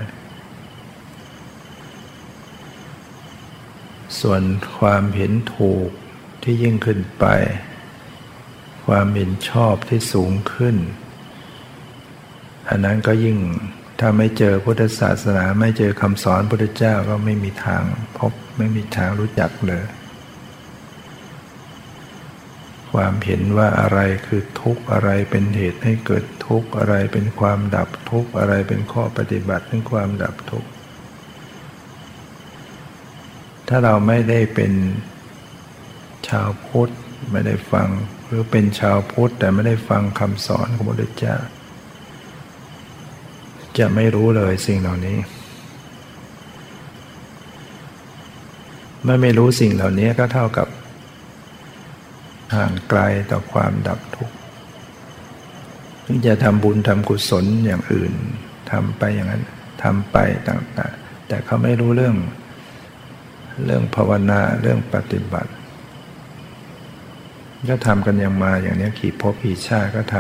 [4.22, 4.42] ส่วน
[4.80, 5.90] ความเห็นถูก
[6.44, 7.26] ที่ยิ่งขึ้นไป
[8.88, 10.76] ความเห็นชอบที่สูงขึ้น
[12.70, 13.38] อันนั้นก็ยิ่ง
[14.00, 17.84] ถ้าไม่เจอพุทธศาสนาไม่เจอคำสอนพุทธเจ้าก็ไม่มีทาง
[18.18, 19.84] พบไม่มีทางรู้จักเลย
[22.98, 30.70] ความเห็นว่าอะไรคือทุกข์อะไรเป็นเหตุให้เกิดทุกข์อะไรเป็นความดับทุกข์อะไรเป็นข้อปฏิบัติถึงความดับทุกข์
[33.68, 34.74] ถ้าเราไม่ได้เป็น
[36.28, 36.92] ชาวพุทธ
[37.32, 37.90] ไม่ได้ฟัง
[38.26, 41.36] หรือเป็นชาวพุทธแต่ไม่ได้ฟังคำสอนของพระพุทธเจ้า
[43.78, 45.18] จะไม่รู้เลยสิ่งเหล่านี้
[49.04, 50.68] เมื่อไม่รู้สิ่งเหล่านี้ก็เท่ากับ
[52.56, 53.00] ห่างไกล
[53.32, 54.36] ต่อความดับทุกข์
[56.06, 58.14] ถึงจะทำบุญทำกุศลอย่างอื่น
[58.72, 59.44] ทำไปอย่างนั้น
[59.84, 62.16] ทำไปต่างๆ แต่เขาไม่รู้เรื่อง
[63.66, 65.52] เรื่องภาวนาเรื่องปฏิบัติ
[67.70, 70.18] ก็ทำกันอย่างมาอย่างนี้ขี่พบขี่ชาก็ท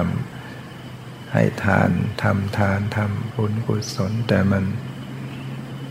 [0.65, 1.89] ำให้ทาน
[2.23, 4.63] ทำทานทำบุญกุศลแต่มัน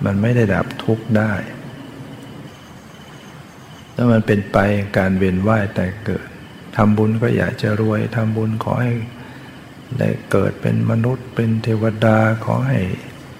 [0.05, 1.33] มันไม่ได้ดับทุกข์ได้
[3.97, 4.59] ถ้ามันเป็นไป
[4.99, 6.27] การเวียนว่ายแต่เกิด
[6.77, 8.95] ทำบุญก็อยากจะรวยทำบุญขอให้
[9.99, 12.81] ได้เกิดเป็นมนุษย์เป็นเทวดาขอให้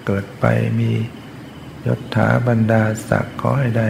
[0.07, 0.45] เกิดไป
[0.79, 0.91] มี
[1.87, 3.89] ยศถาบรรดาศักดิ์ขอให้ได้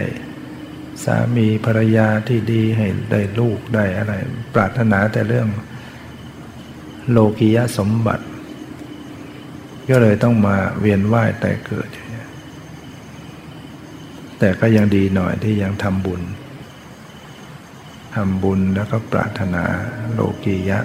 [1.04, 4.12] สามีภรรยาที่ดีให้ได้ลูกได้อะไร
[4.54, 5.48] ปรารถนาแต่เรื่อง
[7.10, 8.24] โลกียสมบัติ
[9.90, 11.88] ก็เลยต้องมาเวียนว่ายแต่เกิด
[14.38, 19.64] แต่ก็ยังดีหน่อยที่ยังทำบุญำบุญแล้วก็ปรารถนา
[20.12, 20.80] โลกียะ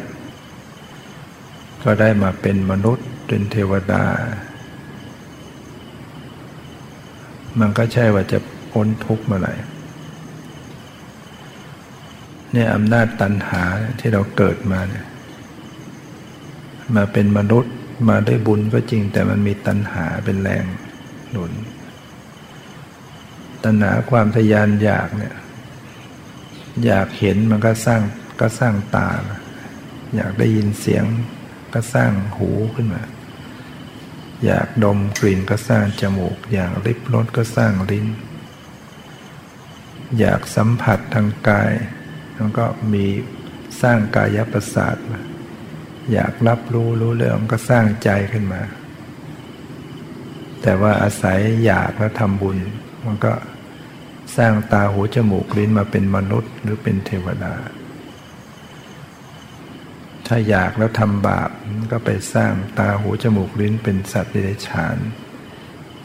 [1.83, 4.03] ก็ได้มาเป็นมนุษย์เป็นเทวดา
[7.59, 8.39] มันก็ใช่ว่าจะ
[8.71, 9.53] พ้นทุกข์เมื่อไหร่
[12.51, 13.63] เนี่ยอำนาจตัณหา
[13.99, 15.05] ที่เราเกิดมาเนี่ย
[16.95, 17.73] มาเป็นมนุษย์
[18.09, 20.65] มาได้บุญก็จริงแต่มันมีตัณหาเป็นแรง
[21.31, 21.51] หนุน
[23.63, 25.35] ตัณหาความทยานอยากเนี่ย
[26.85, 28.01] อยากเห็นมันก็สร้าง
[28.41, 29.09] ก็สร้างตา
[30.15, 31.05] อยากได้ยินเสียง
[31.73, 33.03] ก็สร้างหูขึ้นมา
[34.45, 38.07] อยากดมกลิ่นก็สร้างจมูก อยากริบรสก็สร้างลิ้น
[40.19, 41.71] อยากสัมผัสทางกาย
[42.37, 43.05] มันก็มี
[43.81, 45.21] สร้างกายประสาทมา
[46.13, 48.61] อยากรับรู้รู้เรื่องก็สร้างใจขึ้นมา
[50.61, 52.57] แต่ว่าอาศัยอยากแล้วทำบุญ
[53.05, 53.33] มันก็
[54.37, 57.55] สร้างตาหูจมูกลิ้นมาเป็นมนุษย์หรือเป็นเทวดา
[60.27, 61.49] ถ้าอยากแล้วทำบาป
[61.91, 64.97] ก็ไปสร้างตาหูจมูกลิ้นเป็นสัตว์เดรัจฉาน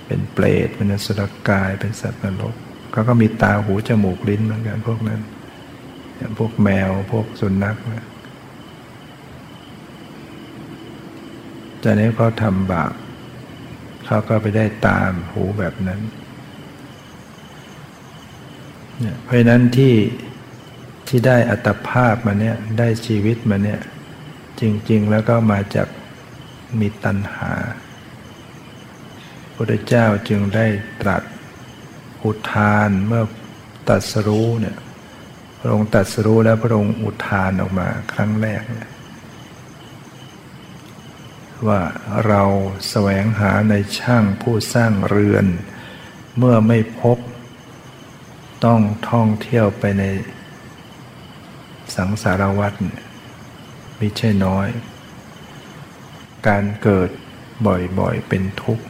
[0.07, 2.55] เป็นเปรตเป็นสุรกายเป็นสัตว์นรก
[2.93, 5.21] เขาก็มีตาหูจมูกลิ้นเหมือนกันพวกนั้น
[6.17, 8.07] อย่างพวกแมวพวกสุนัขนะ
[11.83, 12.93] จากนี้เขาทำบาป
[14.07, 16.01] เขาก็ไปได้ตามหูแบบนั้น
[19.25, 19.95] เพราะนั้นที่
[21.09, 23.81] ที่ได้อัตภาพมาเนี่ยได้ชีวิตมาเนี่ย
[24.61, 25.89] จริง ๆ แล้วก็มาจาก
[26.81, 27.53] มีตัณหา
[29.55, 30.67] พระเจ้าจึงได้
[31.03, 31.23] ตรัส
[32.25, 33.25] อุทานเมื่อ
[33.89, 34.77] ตัดสรู้เนี่ย
[35.61, 38.91] พระองค์ตัดสรู้แล้วพระองค์อุทานออกมาครั้งแรกเนี่ย
[41.67, 41.81] ว่า
[42.27, 42.43] เรา
[42.91, 45.47] แสวงหาในช่างผู้สร้างเรือน
[46.39, 47.19] เมื่อไม่พบ
[48.65, 50.05] ต้องท่องเที่ยวไปใน
[51.97, 52.75] สังสารวัฏ
[53.97, 54.69] ไม่ใช่น้อย
[56.47, 57.11] การเกิด
[57.99, 58.85] บ่อยๆเป็นทุกข์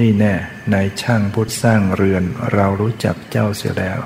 [0.00, 0.34] นี่แน่
[0.72, 4.00] นายช่างพุทธสร้างเรือนเรารู้จักเจ้าเสียแล้ว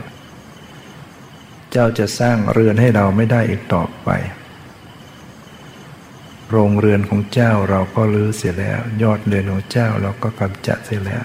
[1.71, 4.09] เจ้าจะสร้างเรือนให้เราไม่ได้อีกต่อไป
[6.51, 11.25] โรงเรือนของเจ้าเราก็ลื้อเสียแล้ว ยอดเรือนของเจ้าเราก็กำจัดเสียแล้ว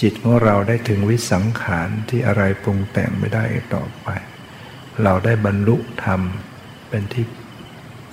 [0.00, 4.08] จิตของเราได้ถึงวิสังขารที่อะไรปรุงแต่งไม่ได้ต่อไป
[5.02, 6.20] เราได้บรรลุธรรม
[6.88, 7.26] เป็นที่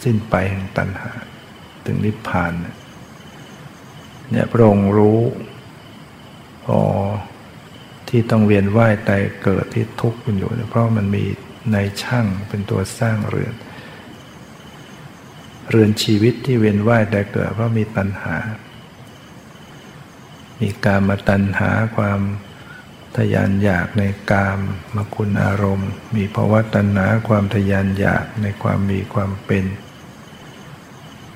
[0.03, 1.11] สิ้นไปแห่งตัณหา
[1.85, 2.53] ถึงนิพพาน
[4.31, 5.21] เนี่ยพระองค์รู้
[6.69, 6.81] อ๋อ
[8.09, 11.23] ที่ต้องเวียนว่ายตายเกิดที่ทุกข์นอยู่ เพราะมันมี
[11.73, 13.53] ในช่างเป็นตัวสร้างเรือน
[15.69, 18.35] เรือนชีวิตที่เวียนว่ายตายเกิดเพราะมีตัณหา
[20.61, 22.19] มีการมาตัณหาความ
[23.17, 24.59] ทยานอยากในกาม
[24.95, 29.65] มคุณอารมณ์ มีภาวะตัณหาความทยานอยากในความมีความเป็น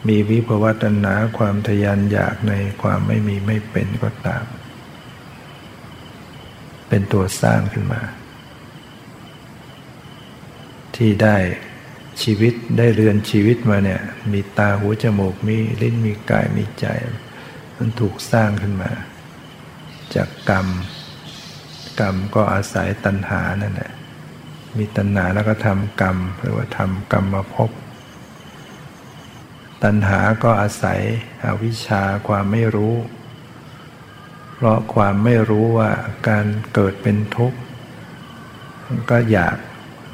[0.08, 4.46] มีวิภาวะตัณหาความทยานอยากในความไม่มีไม่เป็นก็ตาม
[6.88, 8.02] เป็นตัวสร้างขึ้นมา
[10.96, 11.38] ที่ได้
[12.22, 14.02] ชีวิตได้เรือนชีวิตมาเนี่ย
[14.34, 16.86] มีตาหูจมูกมีลิ้นมีกายมีใจ
[17.78, 18.92] มันถูกสร้างขึ้นมา
[20.16, 20.68] จากกรรม
[22.00, 23.92] กรรมก็อาศัยตัณหานั่นแหละ
[24.78, 27.70] มีตัณหาแล้วก็ทำกรรม หรือว่าทำกรรมมาพบ
[29.84, 31.00] ตัณหาก็อาศัย
[31.44, 32.96] อวิชชาความไม่รู้
[34.56, 35.92] เพราะความไม่รู้ว่า
[36.28, 37.60] การเกิดเป็นทุกข์
[39.12, 39.58] ก็อยาก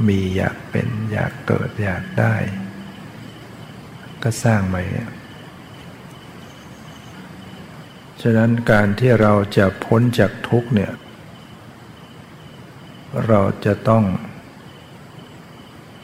[0.08, 2.36] มีอยากเป็นอยากเกิดอยากได้
[4.24, 5.10] ก็สร้างมาเนี่ย
[8.22, 10.92] ฉะนั้นการที่เราจะพ้นจากทุกเนี่ย
[13.28, 14.04] เราจะต้อง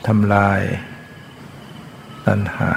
[0.08, 0.62] ทำลาย
[2.28, 2.72] ตัณหา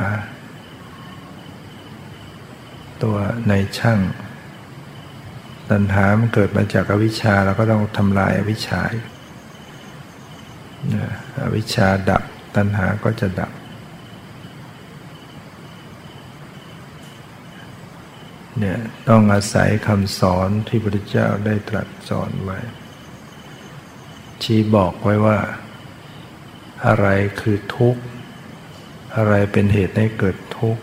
[3.03, 3.17] ตัว
[3.49, 4.01] ในช่าง
[5.71, 8.81] ตัณหามันเกิดมาจากอวิชชาเราก็ต้องทำลายอวิชชา
[11.43, 12.23] อวิชชาดับ
[12.57, 13.53] ตัณหาก็จะดับ
[18.61, 18.79] เนี่ย
[19.09, 22.59] ต้องอาศัยคำสอนที่พระพุทธเจ้าได้ตรัสสอนไว้
[24.43, 25.39] ชี้บอกไว้ว่า
[26.87, 27.07] อะไร
[27.41, 28.03] คือทุกข์
[29.17, 30.83] อะไรเป็นเหตุให้เกิดทุกข์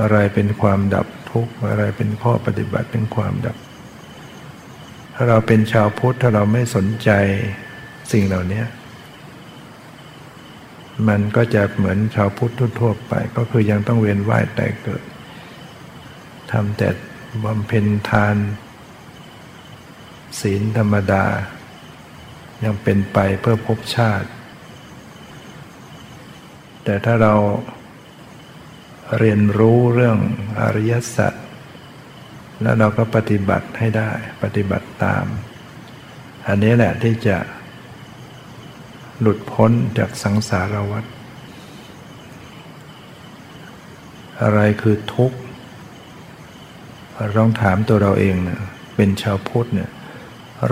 [0.00, 3.56] อะไรเป็นความดับทุกข์ อะไรเป็นข้อปฏิบัติเป็นความดับ
[5.14, 7.10] ถ้าเราเป็นชาวพุทธถ้าเราไม่สนใจ
[8.12, 8.62] สิ่งเหล่านี้
[11.08, 15.02] มันก็จะเหมือนชาวพุทธทั่วไป ก็คือยังต้องเวียนว่ายแต่เกิด
[16.52, 16.88] ทำแต่
[17.44, 18.36] บำเพ็ญทาน
[20.40, 21.24] ศีลธรรมดา
[22.64, 24.28] ยังเป็นไปเพื่อภพชาติ
[26.84, 27.34] แต่ถ้าเรา
[29.18, 30.18] เรียนรู้เรื่อง
[30.60, 31.34] อริยสัจ
[32.62, 34.10] แล้วเราก็ปฏิบัติให้ได้
[34.42, 35.24] ปฏิบัติตาม
[36.46, 37.36] อันนี้แหละที่จะ
[39.20, 41.04] หลุดพ้นจากสังสารวัฏ
[44.42, 45.38] อะไรคือทุกข์
[47.20, 48.60] เราต้องถามตัวเราเองเนะ
[48.96, 49.90] เป็นชาวพุทธเนี่ย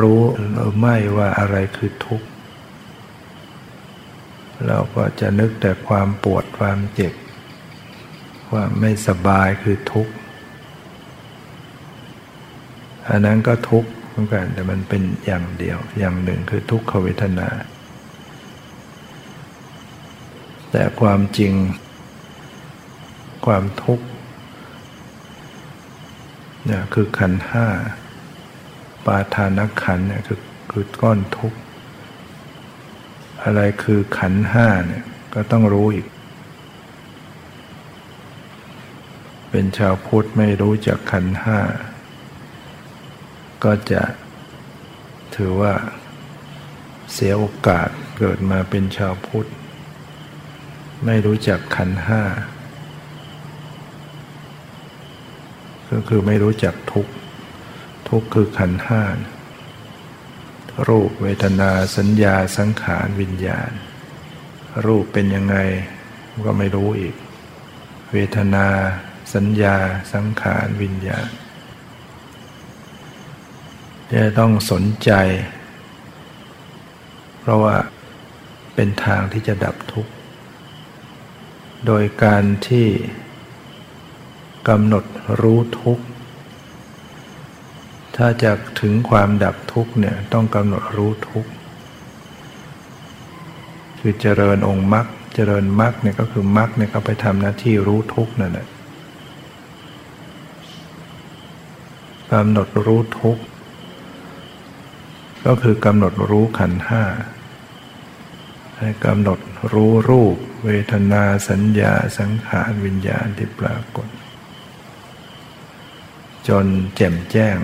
[0.00, 2.26] รู้หรือไม่ว่าอะไรคือทุกข์
[4.66, 7.14] เราก็จะนึกแต่ความปวดความเจ็บ
[8.50, 10.12] ความไม่สบายคือทุกข์
[13.08, 17.48] อันนั้นก็ทุกข์เหมือนกันแต่มันเป็นอย่างเดียว อย่างหนึ่งคือทุกขเวทนา
[20.72, 21.52] แต่ความจริง
[23.46, 24.06] ความทุกข์
[26.68, 27.66] เนี่ยคือขันห้า
[29.06, 30.40] ปาทานขันเนี่ยคือ
[30.70, 31.58] คือก้อนทุกข์
[33.42, 35.04] อะไรคือขันห้าเนี่ย
[35.34, 36.06] ก็ต้องรู้อีก
[39.50, 41.58] เป็นชาวพุทธไม่รู้จักขันห้า
[43.64, 44.02] ก็จะ
[45.34, 45.74] ถือว่า
[47.12, 47.88] เสียโอกาส
[48.18, 49.48] เกิดมาเป็นชาวพุทธ
[51.04, 52.22] ไม่รู้จักขันห้า
[55.92, 57.06] ก็คือไม่รู้จักทุก
[58.08, 59.02] ทุกคือขันห้า
[60.88, 63.70] รูปเวทนาสัญญาสังขารวิญญาณ
[64.86, 65.56] รูปเป็นยังไง
[66.46, 67.14] ก็ไม่รู้อีก
[68.12, 68.66] เวทนา
[69.34, 69.76] สัญญา
[70.12, 71.28] สังขารวิญญาณ
[74.10, 75.12] จะต้องสนใจ
[77.40, 77.76] เพราะว่า
[78.74, 80.12] เป็นทางที่จะดับทุกข์
[81.86, 82.86] โดยการที่
[84.68, 85.04] กำหนด
[85.40, 86.04] รู้ทุกข์
[88.16, 91.50] ถ้าจะถึงความดับทุกข์เนี่ยต้องกำหนดรู้ทุกข์
[93.98, 98.68] คือเจริญองค์มรรคเจริญมรรคเนี่ยก็คือมรรคเนี่ยก็ไปทำหน้าที่รู้ทุกข์นั่นแหละ
[102.32, 103.42] กำหนดรู้ทุกข์
[105.46, 107.04] ก็คือกำหนดรู้ขันห้า
[108.78, 109.38] ให้กำหนด
[109.72, 114.08] รู้รูป เวทนาสัญญาสังขารวิญญาณที่ปรากฏ
[116.48, 117.56] จนแจ่มแจ้ง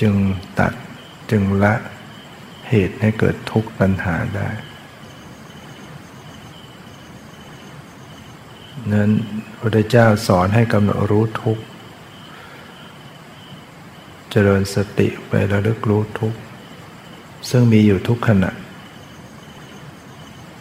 [0.00, 0.14] จึง
[0.58, 0.72] ตัด
[1.30, 1.74] จึงละ
[2.68, 4.48] เหตุให้เกิดทุกข์ปัญหาได้
[8.92, 9.10] นั้น
[9.60, 11.62] พระเจ้าสอนให้กำหนดรู้ทุกข์
[14.30, 16.38] เจริญสติไประลึกรู้ทุกข์
[17.50, 18.50] ซึ่งมีอยู่ทุกขณะ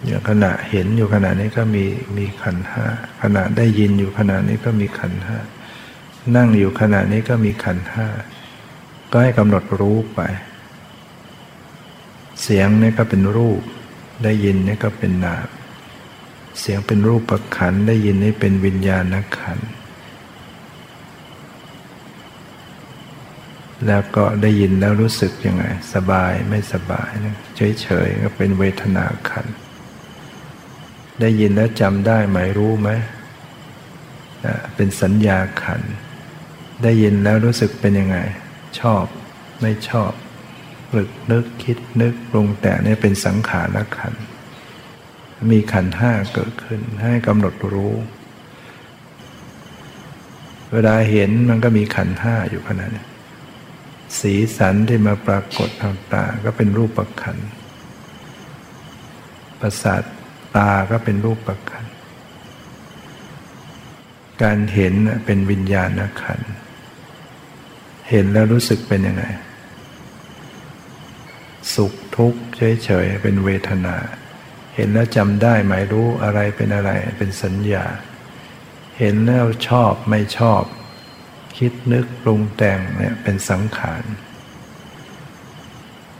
[0.05, 1.85] อย่างขณะเห็นอยู่ขณะนี้ก็มี
[2.17, 2.85] มีขันห้า
[3.21, 5.37] ขณะได้ยินอยู่ขณะนี้ก็มีขันห้า
[6.35, 8.07] นั่งอยู่ขณะนี้ก็มีขันห้า
[9.11, 10.19] ก็ให้กำหนดรู้ไป
[12.41, 13.61] เสียงนี่ก็เป็นรูป
[14.23, 15.47] ได้ยินนี่ก็เป็นนาม
[16.59, 19.03] เสียงเป็นรูปประขันได้ยินนี่เป็นวิญญาณ
[19.37, 19.59] ขัน
[23.87, 25.63] แล้วก็ได้ยินแล้วรู้สึกยังไง
[25.93, 27.35] สบายไม่สบายนะ
[27.81, 29.47] เฉยๆก็เป็นเวทนาขัน
[31.21, 32.89] ได้ยินแล้วจำได้ไหมรู้ไหม
[34.75, 35.81] เป็นสัญญาขัน
[36.83, 38.17] ได้ยินแล้วรู้สึกเป็นยังไง
[38.79, 39.05] ชอบ
[39.61, 40.11] ไม่ชอบ
[40.91, 44.13] หรึกนึกคิดนึกปรุงแต่นี่เป็นสังขารขัน
[45.51, 47.95] มีขันห้าเกิดขึ้นให้กำหนดรู้
[50.73, 53.05] เวลาเห็นมันก็มีขันห้าอยู่ขนาดนี้
[54.19, 57.37] สีสันที่มาปรากฏทางตาก็เป็นรูปประคัน
[59.59, 60.03] ประสาท
[60.55, 61.85] ตาก็เป็นรูปประคัน
[64.43, 64.93] การเห็น
[65.25, 65.89] เป็นวิญญาณ
[66.21, 66.51] ขันธ์
[68.09, 69.23] เห็นแล้วรู้สึกเป็นยังไง
[71.73, 72.39] สุขทุกข์
[72.83, 73.95] เฉยๆเป็นเวทนา
[74.75, 77.85] เห็นแล้วจำได้หมายรู้อะไรเป็นอะไรเป็นสัญญา
[78.97, 80.63] เห็นแล้วชอบไม่ชอบ
[81.57, 84.03] คิดนึกปรุงแต่งเนี่ยเป็นสังขาร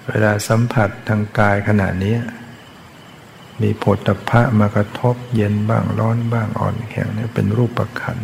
[0.08, 2.16] เวลาสัมผัสทางกายขณะนี้
[3.62, 8.18] มีผลตภะมากระทบเย็นบ้างร้อนบ้างอ่อนแข็งเนี่ยเป็นรูปประคัน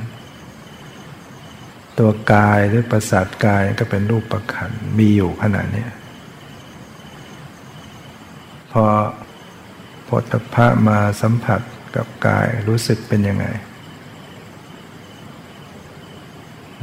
[2.00, 5.86] ตัวกายหรือประสาทกายก็เป็นรูปประคันมีอยู่ขณะนี้
[8.72, 8.86] พอ
[10.08, 11.62] ผลตภะมาสัมผัส
[11.96, 13.46] กับกายรู้สึกเป็นยังไง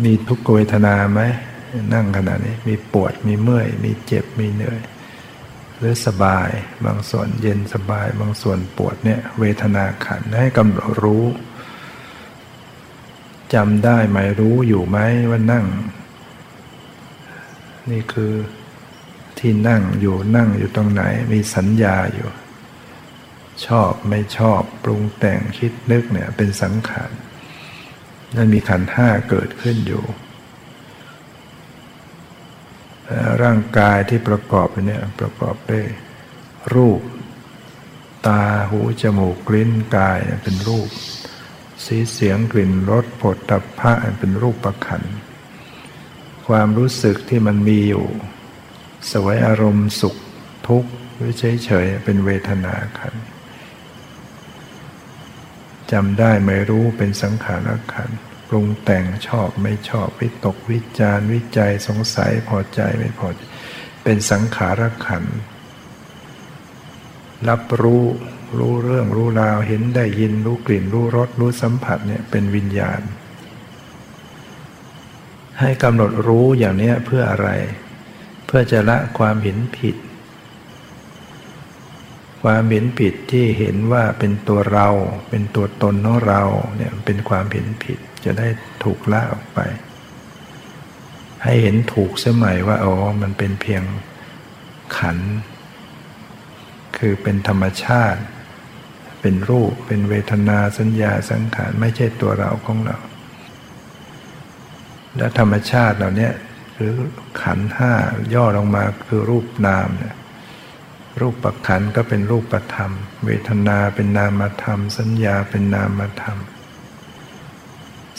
[0.05, 1.21] มีทุกขเวทนาไหม
[1.95, 4.81] นั่งขณะนี้ มีปวดมีเมื่อย มีเจ็บมีเหนื่อย
[5.79, 6.51] หรือสบาย
[6.85, 11.25] บางส่วนเย็นสบาย บางส่วนปวดเนี่ย เวทนาขันให้กำหนดรู้
[13.55, 14.99] จำได้ไหมรู้อยู่ไหม
[15.31, 15.67] ว่านั่ง
[17.91, 18.35] นี่คือ
[19.39, 22.29] ที่นั่งอยู่นั่งอยู่ตรงไหนมีสัญญาอยู่
[23.67, 27.11] ชอบไม่ชอบปรุงแต่งคิดนึกเนี่ยเป็นสังขาร
[28.37, 30.05] นั่นมีขันห้าเกิดขึ้นอยู่
[33.43, 35.87] ร่างกายที่ประกอบไปเนี่ยประกอบด้วย
[36.75, 37.01] รูป
[38.27, 40.89] ตาหูจมูกลิ้นกายเป็นรูป
[41.93, 45.03] สีเสียงกลิ่นรสผลตับพระเป็นรูปประคัน
[46.49, 48.07] ความรู้สึกที่มันมีอยู่
[49.11, 50.17] สวยอารมณ์สุข
[50.69, 53.15] ทุกข์หรือเฉยๆเป็นเวทนาขัน
[55.93, 58.11] จำได้ไม่รู้เป็นสังขารขัน
[58.49, 63.41] ปรุงแต่งชอบไม่ชอบวิตกวิจารวิจัยสงสัยพอใจไม่พอใจ
[64.05, 65.25] เป็นสังขารขัน
[67.49, 68.05] รับรู้
[68.59, 73.01] รู้เรื่องรู้ราวเห็นได้ยินรู้กลิ่นรู้รสรู้สัมผัสเนี่ยเป็นวิญญาณ
[75.61, 77.49] ให้กำหนดรู้อย่างนี้เพื่ออะไร
[78.47, 79.97] เพื่อจะละความเห็นผิด
[82.43, 84.89] ความเห็นผิดที่เห็นว่าเป็นตัวเรา
[85.31, 86.43] เป็นตัวตนของเรา
[86.77, 88.49] เนี่ยเป็นความเห็นผิดจะได้
[88.85, 89.59] ถูกละออกไป
[91.45, 93.83] ให้เห็นถูกเสมัยว่าอ๋อมันเป็นเพียง
[94.99, 95.19] ขัน
[96.99, 98.21] คือเป็นธรรมชาติ
[99.21, 102.99] เป็นรูป เป็นเวทนาสัญญาสังขารไม่ใช่ตัวเราของเรา
[105.17, 106.31] และธรรมชาติเหล่านี้
[106.75, 106.95] หรือ
[107.43, 107.93] ขันห้า
[108.35, 110.15] ย่อลงมาคือรูปนามเนี่ย
[111.21, 112.93] รูปปัขันก็เป็นรูปประธรรม
[113.25, 116.39] เวทนาเป็นนามธรรม สัญญาเป็นนามธรรม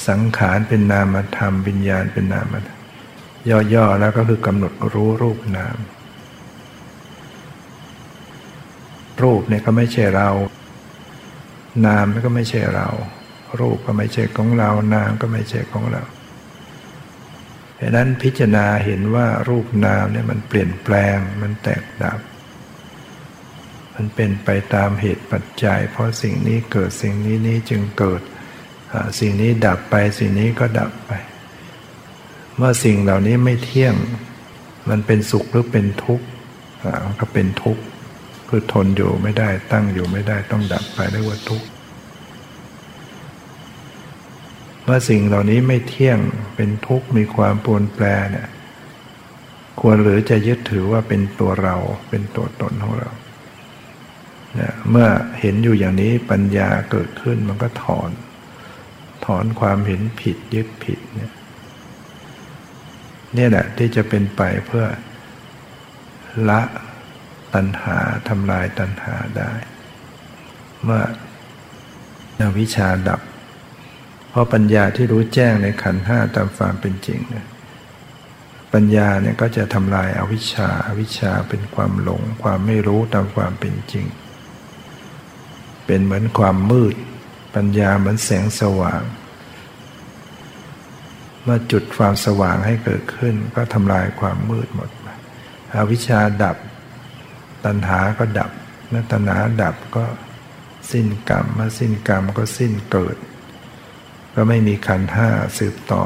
[0.08, 2.80] สังขารเป็นนามธรรมวิญญาณเป็นนามธรรม
[3.74, 5.78] ย่อๆแล้วก็คือกำหนดรู้รูปนาม
[9.24, 10.30] รูปเนี่ยก็ไม่ใช่เรา
[11.86, 12.88] นามก็ไม่ใช่เรา
[13.60, 16.04] รูปก็ไม่ใช่ของเรา นามก็ไม่ใช่ของเรา
[17.80, 22.20] ดังนั้นพิจารณาเห็นว่ารูปนามเนี่ยมันเปลี่ยนแปลง มันแตกดับ
[23.96, 28.22] มันเป็นไปตามเหตุปัจจัย เพราะสิ่งนี้เกิดสิ่งนี้นี้จึงเกิด
[29.20, 31.12] สิ่งนี้ดับไปสิ่งนี้ก็ดับไป
[32.58, 33.96] เมื่อสิ่งเหล่านี้ไม่เที่ยง
[34.90, 36.26] มันเป็นสุขหรือเป็นทุกข์
[37.06, 37.84] มันก็เป็นทุกข์
[38.54, 41.68] คือทนอยู่ไม่ได้ตั้งอยู่ไม่ได้ต้องดับไปเรียกว่าทุกข์
[44.84, 46.20] เมื่อสิ่งเหล่านี้ไม่เที่ยง
[46.56, 48.48] เป็นทุกข์มีความปวนแปรเนี่ย
[49.80, 51.76] ควรหรือจะยึดถือว่าเป็นตัวเรา
[52.10, 53.10] เป็นตัวตนของเรา
[54.56, 55.08] เนี่ยเมื่อ
[55.40, 58.10] เห็นอยู่อย่างนี้ปัญญาเกิดขึ้นมันก็ถอน
[59.26, 61.32] ถอนความเห็นผิดยึดผิดเนี่ย
[63.38, 64.86] นี่แหละที่จะเป็นไปเพื่อ
[66.50, 66.62] ละ
[67.56, 67.98] ตัณหา
[68.30, 69.52] ทำลายตัณหาได้
[70.84, 71.04] เมื่อ
[72.40, 73.22] นวิชาดับ
[74.30, 77.48] เพราะปัญญาที่รู้แจ้งในขันห้าตามความเป็นจริงเนี่ย
[78.74, 84.06] ปัญญาเนี่ยก็จะทำลายอาวิชชาอาวิชชาเป็นความหลง ความไม่รู้ตามความเป็นจริง
[85.86, 86.96] เป็นเหมือนความมืด
[87.56, 89.02] ปัญญาเหมือนแสงสว่าง
[91.44, 94.90] เมื่อจุดความสว่างให้เกิดขึ้น ก็ทำลายความมืดหมด
[95.76, 96.58] อวิชชาดับ
[97.66, 98.52] ตัณหาก็ดับ
[98.90, 100.06] เมื่อตัณหาดับก็
[100.92, 103.18] สิ้นกรรมเมื่อสิ้นกรรมก็สิ้นเกิด
[104.36, 106.06] ก็ไม่มีขันห้าสืบต่อ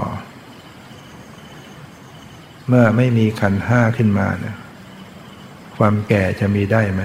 [2.68, 4.58] เมื่อไม่มีขันห้าขึ้นมาเนี่ย
[5.78, 7.02] ความแก่จะมีได้ไหม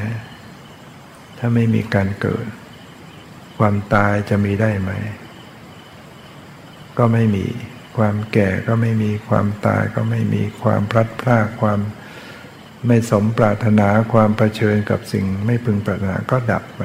[1.38, 2.46] ถ้าไม่มีการเกิด
[3.59, 4.90] ความตายจะมีได้ไหม
[6.98, 7.46] ก็ไม่มี
[7.96, 11.80] ความแก่ก็ไม่มี ความตายก็ไม่มี ความพลัดพราก ความ
[12.87, 16.83] ไม่สมปรารถนาความเผชิญกับสิ่งไม่พึงปรารถนาก็ดับไป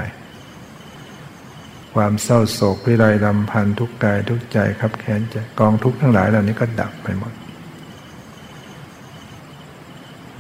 [1.96, 7.34] ความเศร้าโศกวิไรลำพันทุกกายทุกใจครับแค้นใจกองทุกทั้งหลายเหล่านี้ก็ดับไปหมด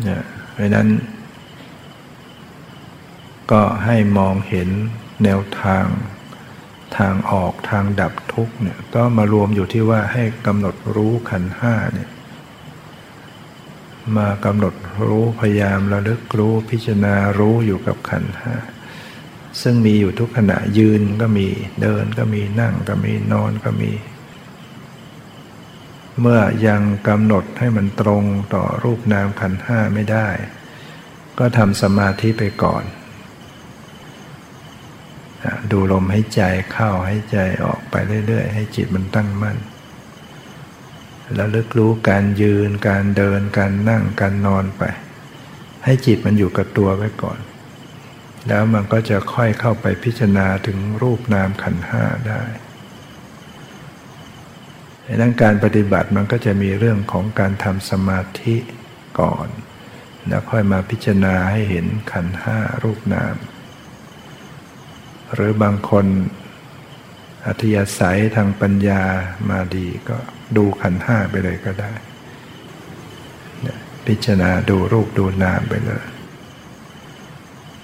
[0.04, 0.88] เนี่ยเพราะนั้น
[3.52, 4.70] ก็ให้มองเห็น
[5.24, 5.86] แนวทาง
[6.98, 12.10] ทางออกทางดับทุกเนี่ยก็มารวมอยู่ที่ว่าให้กำหนดรู้ขันห้าเนี่ย
[14.18, 14.74] มากำหนด
[15.08, 18.56] รู้พยายามระลึกรู้พิจารณารู้อยู่กับขันห้า
[19.62, 21.48] ซึ่งมีอยู่ทุกขณะยืนก็มี
[21.82, 23.92] เดินก็มีนั่งก็มีนอนก็มี
[26.22, 30.28] เมื่อยังกำหนดให้มันตรงต่อรูปนามขันห้าไม่ได้
[31.40, 32.84] ก็ทำสมาธิไปก่อน
[35.72, 36.42] ดูลมให้ใจ
[36.72, 37.96] เข้าให้ใจออกไป
[38.28, 39.58] เรื่อยๆ ให้จิตมันตั้งมั่น
[41.34, 44.84] แล้วลึกรู้การยืน การเดิน การนั่ง การนอนไป
[45.86, 47.40] ให้จิตมันอยู่กับตัวไว้ก่อน
[48.48, 52.44] แล้วมันก็จะค่อยเข้าไปพิจารณาถึงรูปนามขันห้าได้
[55.22, 58.56] ดังการปฏิบัติมันก็จะมีเรื่องของการทำสมาธิ
[59.20, 59.48] ก่อน
[60.28, 63.36] แล้วค่อยมาพิจารณาให้เห็นขันห้ารูปนาม
[65.34, 66.06] หรือบางคน
[67.46, 69.04] อัธยาศัยทางปัญญา
[69.50, 70.18] มาดีก็
[70.58, 71.94] ดูขันห้าไปเลยก็ได้
[74.06, 76.06] พิจารณาดูรูปดูนามไปเลย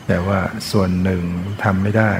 [0.07, 0.39] แต่ว่า
[0.71, 1.21] ส่วนหนึ่ง
[1.63, 2.13] ทำไม่ได้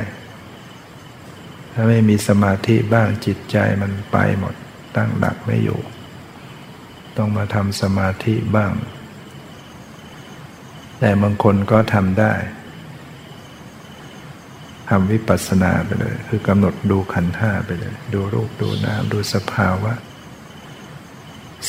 [1.73, 4.55] ถ้าไม่มีสมาธิบ้างจิตใจมันไปหมด
[4.95, 5.79] ตั้งหลักไม่อยู่
[7.17, 8.73] ต้องมาทำสมาธิบ้าง
[10.99, 12.33] แต่บางคนก็ทำได้
[14.89, 19.93] ทำวิปัสสนาไปเลย คือกำหนดดูขันห้าไปเลย ดูรูปดูนามดูสภาวะ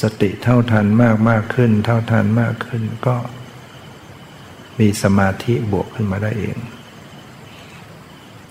[0.01, 3.17] สติเท่าทันมากมากขึ้น เท่าทันมากขึ้นก็
[4.79, 6.57] มีสมาธิบวกขึ้นมาได้เอง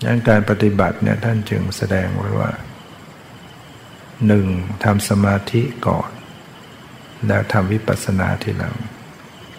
[0.06, 2.52] ดังการปฏิบัติเนี่ยท่านจึงแสดงไว้ว่า
[4.28, 4.46] หนึ่ง
[4.84, 6.10] ทำสมาธิก่อน
[7.28, 8.76] แล้วทำวิปัสสนาทีหลัง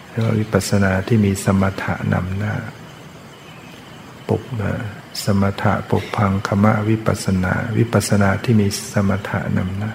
[0.09, 2.55] เรียกว่าวิปัสสนาที่มีสมถะนำหน้า
[4.27, 4.43] ปุบ
[5.23, 9.93] สมถะปุพังคมะวิปัสสนา วิปัสสนาที่มีสมถะนำหน้า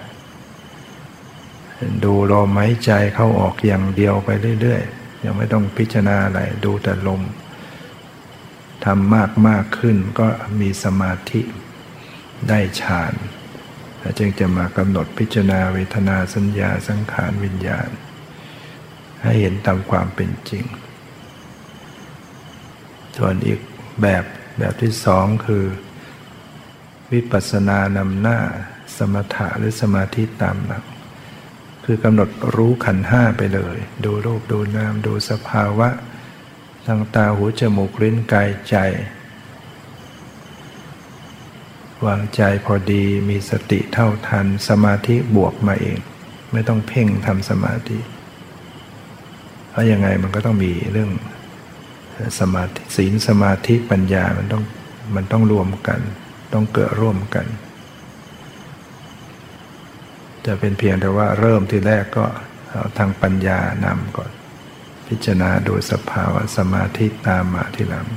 [2.03, 4.29] ดูลมหายใจเข้าออกอย่างเดียวไป
[4.61, 7.21] เรื่อยๆ ยังไม่ต้องพิจารณาอะไร ดูแต่ลม
[8.85, 10.27] ทำมากมากขึ้นก็
[10.59, 11.41] มีสมาธิ
[12.49, 13.13] ได้ฌาน
[14.17, 17.89] จึงจะมากำหนดพิจารณาเวทนาสัญญาสังขารวิญญาณ
[19.23, 20.63] ให้เห็นตามความเป็นจริง
[23.17, 23.59] ส่วนอีก
[24.01, 24.23] แบบ
[24.59, 25.65] แบบที่สองคือ
[27.11, 28.37] วิปัสสนานำหน้า
[28.97, 30.85] สมถะหรือสมาธิตามหลัง
[31.91, 35.89] คือกำหนดรู้ขันห้าไปเลย ดูรูปดูนามดูสภาวะ
[36.85, 38.75] ทางตาหูจมูกลิ้นกายใจ
[42.05, 45.97] วางใจพอดีมีสติเท่าทัน สมาธิบวกมาเอง
[46.51, 47.99] ไม่ต้องเพ่งทำสมาธิ
[49.69, 51.11] เพราะยังไงมันก็ต้องมีเรื่อง
[52.39, 54.63] สมาธิศีลสมาธิปัญญามันต้อง
[55.15, 55.99] มันต้องรวมกัน
[56.53, 57.47] ต้องเกิดร่วมกัน
[60.49, 62.25] จะเป็นเพียงแต่ว่าเริ่มที่แรกก็
[62.69, 64.31] เอาทางปัญญานำก่อน
[65.07, 68.07] พิจารณาดยสภาวะสมาธิตามมาทีหลัง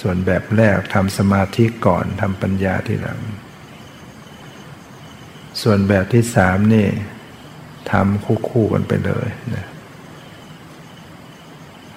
[0.00, 3.20] ส่วนแบบแรกทำสมาธิก่อนทำปัญญาทีหลัง
[5.62, 6.86] ส่วนแบบที่สามนี่
[7.92, 9.66] ทำคู่ๆกันไปเลยนะ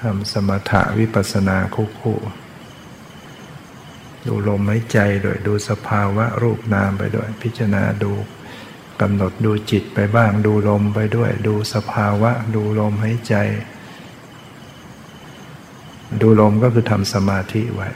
[0.01, 2.17] ทำสมถะวิปัสนาคู่คู่
[4.25, 8.13] ดูลมหายใจโดยดูสภาวะรูปนามไปด้วย พิจารณาดู
[9.01, 13.35] กำหนดดูจิตไปบ้าง ดูลมไปด้วย ดูสภาวะ ดูลมหายใจ
[16.21, 17.89] ดูลมก็คือทำสมาธิไว้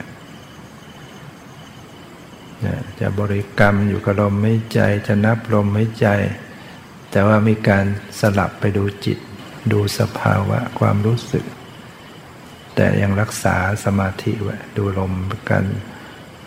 [3.00, 6.08] จะบริกรรมอยู่กับลมหายใจ จะนับลมหายใจ
[7.10, 7.84] แต่ว่ามีการ
[8.20, 9.18] สลับไปดูจิต
[9.72, 11.44] ดูสภาวะความรู้สึก
[12.74, 15.12] แต่ยังรักษาสมาธิไว้ดูลม
[15.50, 15.64] กัน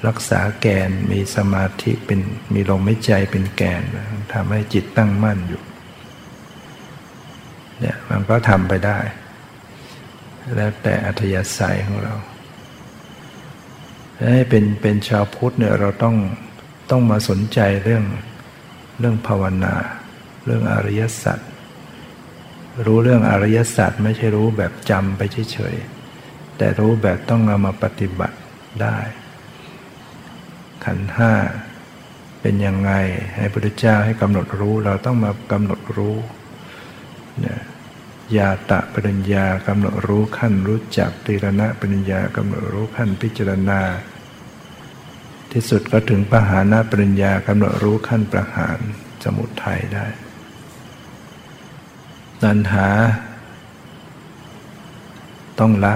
[0.08, 2.20] รักษาแกนมีสมาธิเป็น
[2.54, 3.82] มีลมไม่ใจเป็นแกน
[4.34, 5.62] ทำให้จิตตั้งมั่นอยู่
[7.80, 9.00] เนี่ยมันก็ทำไปได้
[10.56, 12.16] แล้วแต่อัธยาศัยของเรา
[14.34, 16.16] ให้เป็นเป็นชาวพุทธเนี่ยเราต้อง
[16.90, 18.06] ต้องมาสนใจเรื่อง
[19.00, 19.76] เรื่องภาวนา
[20.46, 21.40] เรื่องอริยสัจ
[22.86, 25.22] รู้เรื่องอริยสัจไม่ใช่รู้แบบจำไป
[25.52, 28.38] เฉยๆแต่รู้แบบต้องเอามาปฏิบัติ
[28.82, 28.98] ได้
[30.90, 31.34] ขันห้า
[32.42, 32.92] เป็นยังไง
[33.36, 36.16] ให้พระพุทธเจ้าให้กำหนดรู้เราต้องมากำหนดรู้
[37.44, 37.56] นี่
[38.38, 43.82] ยาตะปัญญากำหนดรู้ขั้นรู้จักตีรณะปัญญากำหนดรู้ขั้นพิจารณา
[45.52, 48.80] ที่สุดก็ถึงปหานาปัญญากำหนดรู้ขั้นประหาร
[49.24, 50.08] สมุทัยได้
[52.44, 52.90] นันหา
[55.60, 55.96] ต้องละ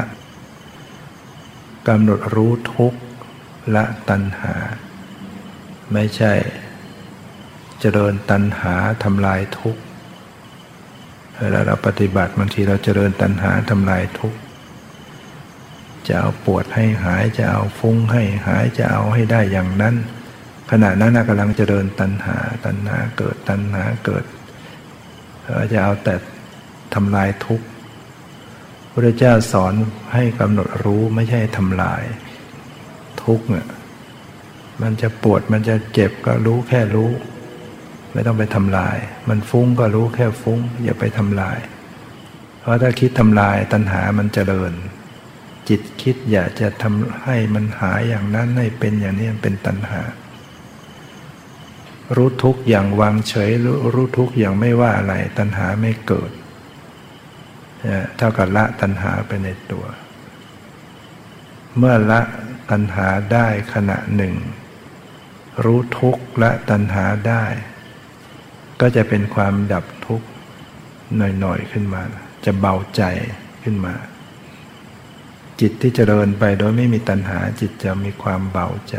[1.88, 2.94] กำหนดรู้ทุก
[3.76, 4.54] ละตัณหา
[5.94, 6.34] ไม่ใช่
[7.80, 9.82] เจริญตัณหาทำลายทุกข์
[11.40, 14.40] เวลาเราปฏิบัติบางทีเราเจริญตัณหาทำลายทุกข์
[16.08, 19.96] จะเอาปวดให้หายจะเอาฟุ้งให้หายจะเอาให้ได้อย่างนั้น
[20.72, 24.24] ขณะนั้นกำลังเจริญตัณหาตัณหาเกิดตัณหาเกิด
[25.72, 26.16] จะเอาแต่
[26.94, 27.66] ทำลายทุกข์
[28.92, 29.74] พระเจ้าสอน
[30.14, 32.04] ให้กำหนดรู้ไม่ใช่ทำลาย
[33.24, 33.68] ทุกข์เนี่ย
[34.82, 37.12] มันจะปวดมันจะเจ็บก็รู้แค่รู้
[38.14, 38.98] ไม่ต้องไปทำลาย
[39.30, 41.58] มันฟุ้งก็รู้แค่ฟุ้ง อย่าไปทำลาย
[42.60, 44.74] เพราะถ้าคิดทำลายตัณหามันจเจริญ
[45.70, 50.02] จิตคิดอยากจะทำให้มันหายอย่างนั้นให้เป็นอย่างนี้เป็นตัณหา
[52.16, 56.32] รู้ทุกอย่างวางเฉยรรู้ทุกอย่างไม่ว่าอะไร ตัณหาไม่เกิด
[58.18, 59.86] เท่ากับละตัณหาไปในตัว
[61.78, 62.22] เมื่อละ
[62.72, 64.36] ตัณหาได้ขณะหนึ่ง
[65.64, 67.46] รู้ทุกข์และตัณหาได้
[68.82, 70.28] ก็จะเป็นความดับทุกข์
[71.18, 72.02] หน่อย ๆ ขึ้นมา
[72.46, 73.04] จะเบาใจ
[73.64, 73.94] ขึ้นมา
[75.62, 78.98] จิตที่จเจริญไปโดยไม่มีตัณหาจิตจะมีความเบาใจ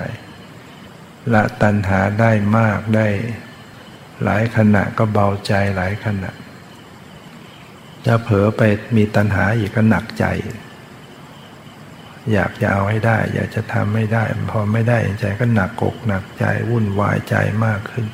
[1.33, 3.09] ละตัณหาได้มากได้
[4.25, 6.31] หลายขณะก็เบาใจหลายขณะ
[8.05, 8.62] ถ้าเผลอไป
[8.97, 10.25] มีตัณหาอีกก็หนักใจ
[12.33, 18.07] อยากจะเอาให้ได้ อยากจะทำไม่ได้ พอไม่ได้ใจก็หนักกกหนักใจวุ่นวายใจมากขึ้น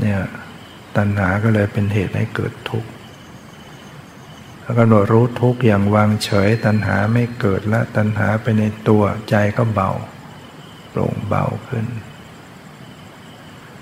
[0.00, 0.20] เนี่ย
[0.96, 2.90] ตัณหาก็เลยเป็นเหตุให้เกิดทุกข์
[4.62, 9.90] แล้วก็หนดรู้ทุกข์อย่างวางเฉย ตัณหาไม่เกิดและตัณหาไปในตัวใจก็เบา
[10.90, 11.86] โปร่งเบาขึ้น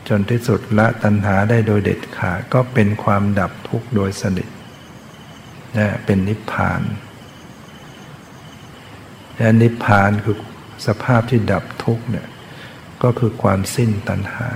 [0.08, 4.48] จนที่สุดละตัณหาได้โดยเด็ดขาดก็เป็นความดับทุกข์โดยสนิท
[5.78, 6.82] นะเป็นนิพพาน
[9.36, 10.38] และนิพพานคือ
[10.86, 12.28] สภาพที่ดับทุกข์เนี่ย
[13.02, 14.48] ก็คือความสิ้นตัณหา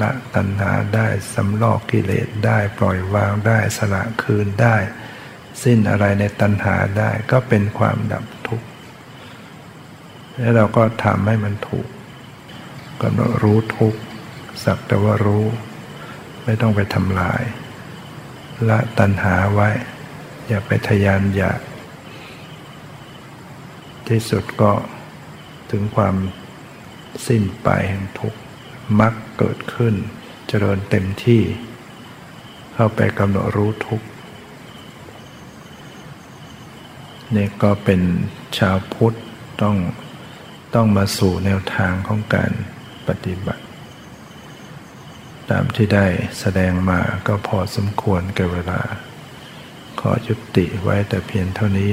[0.00, 4.76] ละตัณหาได้สำลอกกิเลสได้ปล่อยวางได้สละคืนได้
[5.62, 8.66] สิ้นอะไรในตัณหาได้ก็เป็นความดับทุกข์
[10.38, 11.88] แล้วเราก็ทำให้มันถูก
[13.00, 13.08] ก็
[13.42, 14.00] รู้ทุกข์
[14.64, 15.46] สักแต่ว่ารู้
[16.44, 17.42] ไม่ต้องไปทำลาย
[18.68, 19.68] ละตัณหาไว้
[20.48, 21.60] อย่าไปทยานอยาก
[24.10, 24.72] ที่สุดก็
[25.70, 26.16] ถึงความ
[27.26, 28.38] สิ้นไปแห่งทุกข์
[29.00, 29.94] มักเกิดขึ้น
[30.48, 31.42] เจริญเต็มที่
[32.74, 34.06] เข้าไปกำหนดรู้ทุกข์
[37.36, 38.00] นี่ก็เป็น
[38.58, 39.16] ชาวพุทธ
[39.62, 39.76] ต้อง
[40.74, 42.52] ต้องมาสู่แนวทางของการ
[43.08, 43.64] ปฏิบัติ
[45.50, 46.06] ตามที่ได้
[46.40, 48.80] แสดงมาก็พอสมควรแก่เวลา
[50.00, 51.92] ขอจุติไว้แต่เพียงเท่านี้